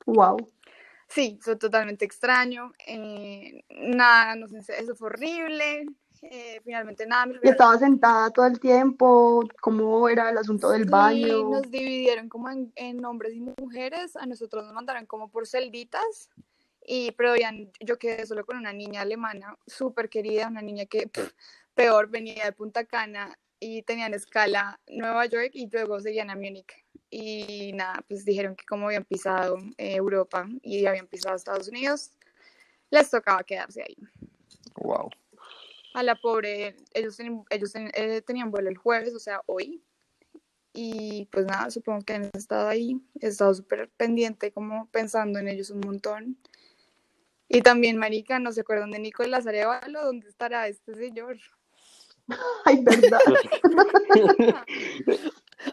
Wow. 0.06 0.50
Sí, 1.08 1.38
fue 1.40 1.56
totalmente 1.56 2.04
extraño, 2.04 2.72
eh, 2.86 3.64
nada, 3.70 4.36
no 4.36 4.46
sé, 4.48 4.78
eso 4.78 4.94
fue 4.94 5.06
horrible, 5.06 5.86
eh, 6.22 6.60
finalmente 6.62 7.06
nada. 7.06 7.26
me 7.26 7.38
Y 7.42 7.48
estaba 7.48 7.78
sentada 7.78 8.30
todo 8.30 8.46
el 8.46 8.60
tiempo, 8.60 9.48
¿cómo 9.60 10.06
era 10.08 10.28
el 10.30 10.36
asunto 10.36 10.68
del 10.70 10.84
Sí, 10.84 10.90
baño? 10.90 11.48
nos 11.50 11.70
dividieron 11.70 12.28
como 12.28 12.50
en, 12.50 12.72
en 12.76 13.02
hombres 13.06 13.32
y 13.34 13.40
mujeres, 13.40 14.16
a 14.16 14.26
nosotros 14.26 14.64
nos 14.64 14.74
mandaron 14.74 15.06
como 15.06 15.30
por 15.30 15.46
celditas, 15.46 16.28
y, 16.86 17.12
pero 17.12 17.30
habían- 17.30 17.70
yo 17.80 17.98
quedé 17.98 18.26
solo 18.26 18.44
con 18.44 18.58
una 18.58 18.72
niña 18.74 19.00
alemana 19.00 19.56
súper 19.66 20.10
querida, 20.10 20.48
una 20.48 20.60
niña 20.62 20.84
que 20.86 21.08
pff, 21.08 21.32
peor 21.78 22.08
venía 22.10 22.44
de 22.44 22.52
Punta 22.52 22.84
Cana 22.86 23.38
y 23.60 23.82
tenían 23.82 24.12
escala 24.12 24.80
Nueva 24.88 25.26
York 25.26 25.50
y 25.52 25.70
luego 25.70 26.00
seguían 26.00 26.28
a 26.28 26.34
Múnich. 26.34 26.84
Y 27.08 27.70
nada, 27.72 28.04
pues 28.08 28.24
dijeron 28.24 28.56
que 28.56 28.64
como 28.66 28.86
habían 28.86 29.04
pisado 29.04 29.58
eh, 29.76 29.94
Europa 29.94 30.48
y 30.62 30.86
habían 30.86 31.06
pisado 31.06 31.36
Estados 31.36 31.68
Unidos, 31.68 32.10
les 32.90 33.08
tocaba 33.08 33.44
quedarse 33.44 33.82
ahí. 33.82 33.96
Wow. 34.74 35.08
A 35.94 36.02
la 36.02 36.16
pobre, 36.16 36.74
ellos, 36.94 37.16
ten- 37.16 37.44
ellos 37.48 37.72
ten- 37.72 37.92
eh, 37.94 38.22
tenían 38.22 38.50
vuelo 38.50 38.70
el 38.70 38.76
jueves, 38.76 39.14
o 39.14 39.20
sea, 39.20 39.40
hoy. 39.46 39.80
Y 40.74 41.26
pues 41.30 41.46
nada, 41.46 41.70
supongo 41.70 42.04
que 42.04 42.14
han 42.14 42.30
estado 42.34 42.68
ahí. 42.68 43.00
He 43.20 43.28
estado 43.28 43.54
súper 43.54 43.88
pendiente, 43.90 44.50
como 44.50 44.88
pensando 44.90 45.38
en 45.38 45.46
ellos 45.46 45.70
un 45.70 45.80
montón. 45.80 46.38
Y 47.48 47.62
también, 47.62 47.98
Marica, 47.98 48.40
no 48.40 48.50
se 48.50 48.62
acuerdan 48.62 48.90
de 48.90 48.98
Nicolás 48.98 49.46
Arevalo, 49.46 50.04
¿dónde 50.04 50.28
estará 50.28 50.66
este 50.68 50.94
señor? 50.94 51.38
Ay, 52.64 52.82
verdad. 52.82 53.18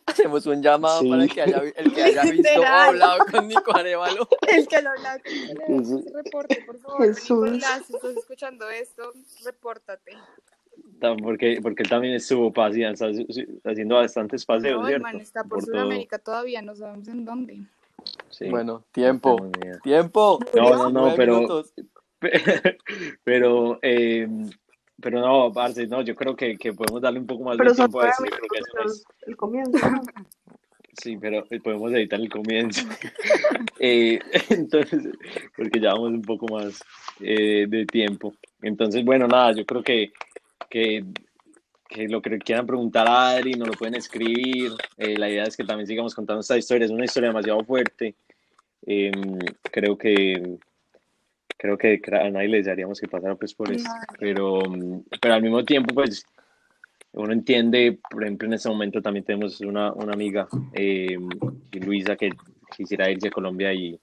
Hacemos 0.08 0.46
un 0.48 0.62
llamado 0.64 1.02
Sí. 1.02 1.10
para 1.10 1.24
el 1.24 1.32
que 1.34 1.42
haya, 1.42 1.62
el 1.76 1.94
que 1.94 2.04
haya 2.04 2.24
visto 2.24 2.60
o 2.60 2.66
hablado 2.66 3.26
con 3.32 3.48
Nico 3.48 3.76
Arevalo. 3.76 4.28
El 4.48 4.68
que 4.68 4.82
lo 4.82 4.90
hablaba 4.90 5.20
con 5.20 5.34
Nicolás, 5.78 6.14
reporte, 6.14 6.64
por 6.66 6.78
favor. 6.80 7.06
Jesús. 7.06 7.52
Nicolás, 7.52 7.84
si 7.86 7.94
estás 7.96 8.18
escuchando 8.18 8.70
esto, 8.70 9.12
repórtate. 9.44 10.14
Ta- 11.00 11.16
Porque, 11.16 11.60
porque 11.62 11.84
él 11.84 11.90
también 11.90 12.16
estuvo 12.16 12.52
paseando, 12.52 13.06
haciendo 13.64 13.96
bastantes 13.96 14.44
paseos, 14.46 14.82
No, 14.82 14.88
¿cierto? 14.88 15.04
man 15.04 15.20
está 15.22 15.44
por, 15.44 15.60
todo. 15.60 15.72
Sudamérica 15.72 16.18
todavía, 16.20 16.62
no 16.62 16.76
sabemos 16.76 17.08
en 17.08 17.24
dónde. 17.26 17.60
Sí. 18.32 18.50
Bueno, 18.50 18.84
tiempo. 18.92 19.50
Tiempo. 19.84 20.40
No, 20.56 20.70
no, 20.70 20.90
no, 20.90 21.06
19 21.10 21.16
pero- 21.18 21.36
minutos. 21.36 21.74
pero, 23.24 23.80
eh, 23.84 24.28
pero 25.02 25.20
no, 25.20 25.52
parce, 25.54 25.88
no, 25.88 26.02
yo 26.02 26.16
creo 26.16 26.36
que, 26.36 26.58
que 26.58 26.74
podemos 26.74 27.02
darle 27.02 27.20
un 27.20 27.28
poco 27.28 27.44
más 27.44 27.58
Pero 27.58 27.72
de 27.72 27.76
tiempo 27.76 28.00
a 28.00 28.04
nueve 28.04 28.12
esto. 28.12 28.26
Yo 28.26 29.38
creo 29.38 29.52
que 29.52 29.62
eso. 29.62 30.02
Sí, 30.98 31.18
pero 31.18 31.46
eh, 31.50 31.60
podemos 31.60 31.92
editar 31.92 32.20
el 32.20 32.30
comienzo. 32.30 32.82
Eh, 33.78 34.20
entonces, 34.50 35.04
porque 35.56 35.82
ya 35.82 35.92
vamos 35.92 36.12
un 36.12 36.22
poco 36.22 36.48
más 36.48 36.82
eh, 37.20 37.66
de 37.68 37.86
tiempo. 37.86 38.34
Entonces, 38.62 39.04
bueno, 39.04 39.28
nada, 39.28 39.52
yo 39.52 39.66
creo 39.66 39.84
que, 39.84 40.14
que, 40.70 41.04
que 41.90 42.08
lo 42.08 42.22
que 42.22 42.40
quieran 42.40 42.66
preguntar 42.66 43.06
a 43.06 43.32
Adri 43.32 43.52
nos 43.56 43.68
lo 43.68 43.74
pueden 43.74 43.96
escribir. 43.96 44.72
Eh, 44.98 45.18
la 45.18 45.30
idea 45.30 45.44
es 45.44 45.58
que 45.58 45.66
también 45.66 45.88
sigamos 45.88 46.16
contando 46.16 46.40
esta 46.40 46.58
historia. 46.58 46.86
Es 46.86 46.92
una 46.92 47.04
historia 47.04 47.30
demasiado 47.30 47.64
fuerte. 47.66 48.16
Eh, 48.88 49.12
creo 49.62 49.98
que 49.98 50.58
creo 51.66 51.78
que 51.78 52.02
a 52.16 52.30
nadie 52.30 52.48
le 52.48 52.58
desearíamos 52.58 53.00
que 53.00 53.08
pasara 53.08 53.36
pues 53.36 53.54
por 53.54 53.72
eso. 53.72 53.90
Pero, 54.20 54.62
pero 55.22 55.34
al 55.34 55.42
mismo 55.42 55.64
tiempo, 55.64 55.94
pues 55.94 56.26
uno 57.14 57.32
entiende, 57.32 57.98
por 58.10 58.24
ejemplo, 58.24 58.48
en 58.48 58.54
este 58.54 58.70
momento 58.70 59.02
también 59.02 59.26
tenemos 59.26 59.62
una, 59.62 59.92
una 59.94 60.14
amiga, 60.14 60.48
eh, 60.74 61.18
Luisa, 61.74 62.16
que 62.16 62.30
quisiera 62.76 63.10
irse 63.10 63.30
a 63.30 63.32
Colombia 63.32 63.74
y, 63.74 64.00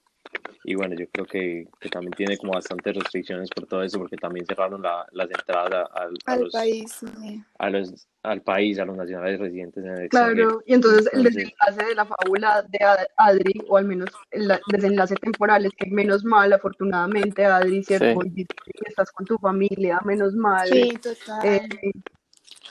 y 0.65 0.75
bueno, 0.75 0.95
yo 0.95 1.05
creo 1.11 1.25
que, 1.25 1.67
que 1.79 1.89
también 1.89 2.13
tiene 2.13 2.37
como 2.37 2.53
bastantes 2.53 2.95
restricciones 2.95 3.49
por 3.49 3.67
todo 3.67 3.83
eso, 3.83 3.99
porque 3.99 4.15
también 4.15 4.45
cerraron 4.45 4.81
la- 4.81 5.05
las 5.11 5.29
entradas 5.29 5.73
a, 5.73 5.99
a- 6.03 6.03
a 6.25 6.33
Al 6.33 6.39
los, 6.41 6.53
país. 6.53 6.91
sí. 6.93 7.43
a 7.59 7.69
los, 7.69 8.07
al 8.23 8.41
país, 8.41 8.79
a 8.79 8.85
los 8.85 8.95
nacionales 8.95 9.39
residentes 9.39 9.83
en 9.83 9.91
el 9.91 10.01
extranjero. 10.05 10.47
Claro, 10.47 10.63
y 10.65 10.73
entonces 10.73 11.09
el 11.13 11.23
desenlace 11.23 11.85
de 11.85 11.95
la 11.95 12.05
fábula 12.05 12.61
de 12.69 12.85
Ad- 12.85 13.07
Adri, 13.17 13.61
o 13.67 13.75
al 13.77 13.85
menos 13.85 14.09
el 14.31 14.47
la- 14.47 14.61
desenlace 14.67 15.15
temporal, 15.15 15.65
es 15.65 15.71
que 15.77 15.89
menos 15.89 16.23
mal, 16.23 16.53
afortunadamente, 16.53 17.43
Adri, 17.45 17.83
¿cierto? 17.83 18.21
Sí. 18.33 18.45
Estás 18.85 19.11
con 19.11 19.25
tu 19.25 19.37
familia, 19.37 19.99
menos 20.05 20.33
mal. 20.33 20.67
Sí, 20.69 20.97
total. 21.01 21.45
Eh, 21.45 21.91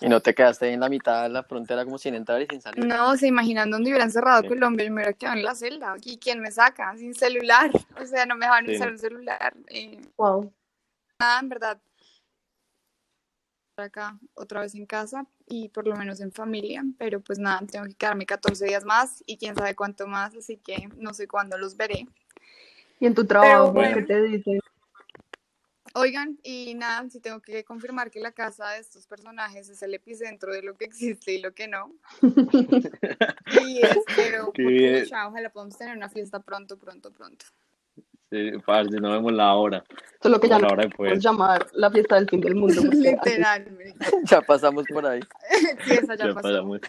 Y 0.02 0.08
no 0.08 0.20
te 0.20 0.34
quedaste 0.34 0.66
ahí 0.66 0.74
en 0.74 0.80
la 0.80 0.88
mitad 0.88 1.22
de 1.24 1.28
la 1.28 1.42
frontera 1.44 1.84
como 1.84 1.98
sin 1.98 2.14
entrar 2.14 2.40
y 2.42 2.46
sin 2.46 2.60
salir. 2.60 2.84
No, 2.84 3.16
se 3.16 3.26
imaginan 3.28 3.70
dónde 3.70 3.90
hubieran 3.90 4.10
cerrado 4.10 4.42
Sí. 4.42 4.48
Colombia, 4.48 4.84
yo 4.86 4.92
me 4.92 5.02
hubiera 5.02 5.12
quedado 5.12 5.36
en 5.36 5.44
la 5.44 5.54
celda. 5.54 5.94
¿Y 6.04 6.18
quién 6.18 6.40
me 6.40 6.50
saca? 6.50 6.96
Sin 6.96 7.14
celular. 7.14 7.70
O 8.00 8.04
sea, 8.04 8.26
no 8.26 8.34
me 8.36 8.46
dejaban 8.46 8.66
Sí. 8.66 8.74
usar 8.76 8.90
un 8.90 8.98
celular. 8.98 9.54
Eh, 9.68 10.00
wow. 10.16 10.52
nada, 11.20 11.40
en 11.40 11.48
verdad. 11.48 11.80
Acá, 13.76 14.18
otra 14.34 14.60
vez 14.60 14.74
en 14.74 14.84
casa 14.86 15.24
y 15.46 15.68
por 15.70 15.86
lo 15.88 15.96
menos 15.96 16.20
en 16.20 16.30
familia, 16.30 16.84
pero 16.98 17.20
pues 17.20 17.38
nada, 17.38 17.62
tengo 17.68 17.86
que 17.86 17.94
quedarme 17.94 18.26
14 18.26 18.66
días 18.66 18.84
más 18.84 19.24
y 19.26 19.38
quién 19.38 19.56
sabe 19.56 19.74
cuánto 19.74 20.06
más, 20.06 20.36
así 20.36 20.58
que 20.58 20.88
no 20.98 21.14
sé 21.14 21.26
cuándo 21.26 21.56
los 21.56 21.76
veré. 21.76 22.06
Y 23.00 23.06
en 23.06 23.14
tu 23.14 23.24
trabajo, 23.26 23.72
bueno. 23.72 23.96
¿qué 23.96 24.02
te 24.02 24.22
dicen? 24.22 24.60
Oigan, 25.94 26.38
y 26.42 26.74
nada, 26.74 27.08
sí 27.10 27.20
tengo 27.20 27.40
que 27.40 27.64
confirmar 27.64 28.10
que 28.10 28.20
la 28.20 28.32
casa 28.32 28.70
de 28.70 28.80
estos 28.80 29.06
personajes 29.06 29.68
es 29.68 29.82
el 29.82 29.94
epicentro 29.94 30.52
de 30.52 30.62
lo 30.62 30.74
que 30.74 30.84
existe 30.86 31.32
y 31.34 31.40
lo 31.42 31.52
que 31.54 31.68
no. 31.68 31.92
y 33.66 33.80
espero, 33.82 34.46
porque, 34.54 35.04
ojalá 35.26 35.50
podamos 35.50 35.76
tener 35.76 35.96
una 35.96 36.08
fiesta 36.08 36.40
pronto, 36.40 36.78
pronto, 36.78 37.10
pronto. 37.12 37.44
Sí, 38.30 38.50
parce, 38.64 38.90
no 38.98 39.10
vemos 39.12 39.32
la 39.32 39.52
hora. 39.54 39.84
Solo 40.22 40.40
que 40.40 40.48
ya 40.48 40.58
la 40.58 40.68
hora 40.68 40.88
podemos 40.88 41.22
llamar 41.22 41.66
la 41.74 41.90
fiesta 41.90 42.14
del 42.14 42.28
fin 42.30 42.40
del 42.40 42.54
mundo. 42.54 42.74
porque 42.82 42.96
antes- 43.10 43.24
Literal, 43.24 43.72
marica. 43.72 44.06
Ya 44.24 44.40
pasamos 44.40 44.86
por 44.88 45.04
ahí. 45.06 45.20
sí, 45.84 45.92
esa 45.92 46.14
ya 46.14 46.28
Ya 46.28 46.34
pasó. 46.34 46.48
pasamos. 46.48 46.80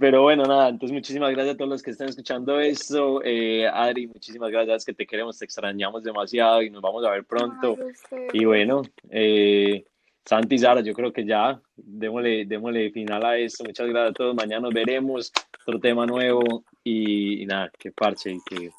Pero 0.00 0.22
bueno, 0.22 0.44
nada, 0.44 0.70
entonces 0.70 0.94
muchísimas 0.94 1.30
gracias 1.32 1.54
a 1.54 1.58
todos 1.58 1.68
los 1.70 1.82
que 1.82 1.90
están 1.90 2.08
escuchando 2.08 2.58
esto. 2.58 3.20
Eh, 3.22 3.68
Adri, 3.68 4.06
muchísimas 4.06 4.50
gracias, 4.50 4.86
que 4.86 4.94
te 4.94 5.06
queremos, 5.06 5.38
te 5.38 5.44
extrañamos 5.44 6.02
demasiado 6.02 6.62
y 6.62 6.70
nos 6.70 6.80
vamos 6.80 7.04
a 7.04 7.10
ver 7.10 7.24
pronto. 7.24 7.76
Ay. 8.10 8.28
Y 8.32 8.44
bueno, 8.46 8.80
eh, 9.10 9.84
Santi 10.24 10.54
y 10.54 10.58
Sara, 10.58 10.80
yo 10.80 10.94
creo 10.94 11.12
que 11.12 11.26
ya 11.26 11.60
démosle, 11.76 12.46
démosle 12.46 12.90
final 12.92 13.24
a 13.26 13.36
esto. 13.36 13.62
Muchas 13.64 13.88
gracias 13.88 14.10
a 14.10 14.14
todos. 14.14 14.34
Mañana 14.34 14.62
nos 14.62 14.72
veremos, 14.72 15.30
otro 15.66 15.78
tema 15.78 16.06
nuevo 16.06 16.64
y, 16.82 17.42
y 17.42 17.46
nada, 17.46 17.70
que 17.78 17.92
parche 17.92 18.38
que 18.48 18.70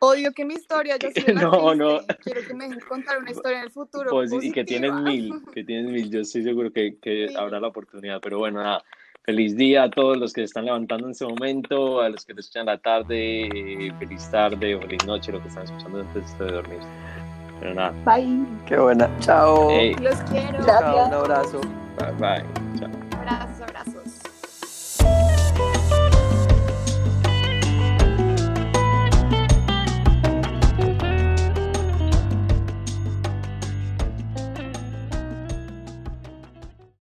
Odio 0.00 0.32
que 0.32 0.44
mi 0.44 0.54
historia 0.54 0.96
ya 0.96 1.10
se 1.12 1.34
No, 1.34 1.74
no. 1.74 2.00
Quiero 2.22 2.40
que 2.46 2.54
me 2.54 2.64
dejen 2.68 2.80
contar 2.88 3.18
una 3.18 3.30
historia 3.30 3.58
en 3.58 3.64
el 3.64 3.70
futuro. 3.70 4.10
Pues, 4.10 4.32
y 4.42 4.52
que 4.52 4.64
tienes 4.64 4.92
mil, 4.92 5.32
que 5.52 5.64
tienes 5.64 5.90
mil, 5.90 6.10
yo 6.10 6.20
estoy 6.20 6.42
seguro 6.42 6.72
que, 6.72 6.98
que 6.98 7.28
Sí. 7.28 7.34
habrá 7.36 7.60
la 7.60 7.68
oportunidad, 7.68 8.20
pero 8.20 8.38
bueno, 8.38 8.62
nada, 8.62 8.82
feliz 9.28 9.54
día 9.54 9.82
a 9.82 9.90
todos 9.90 10.16
los 10.16 10.32
que 10.32 10.40
se 10.40 10.46
están 10.46 10.64
levantando 10.64 11.04
en 11.06 11.10
este 11.10 11.26
momento, 11.26 12.00
a 12.00 12.08
los 12.08 12.24
que 12.24 12.32
lo 12.32 12.40
escuchan 12.40 12.64
la 12.64 12.78
tarde, 12.78 13.42
eh, 13.42 13.92
feliz 13.98 14.26
tarde 14.30 14.74
o 14.74 14.80
feliz 14.80 15.04
noche, 15.04 15.30
lo 15.32 15.42
que 15.42 15.48
están 15.48 15.64
escuchando 15.64 16.00
antes 16.00 16.38
de 16.38 16.46
dormir. 16.46 16.78
Pero 17.60 17.74
nada, 17.74 17.92
Bye. 18.06 18.46
Qué 18.64 18.78
buena. 18.78 19.10
Chao. 19.20 19.68
hey, 19.70 19.94
Los 20.00 20.16
quiero. 20.30 20.64
Chao, 20.64 21.08
un 21.08 21.12
abrazo. 21.12 21.60
bye, 21.98 22.12
bye, 22.12 22.80
chao. 22.80 23.07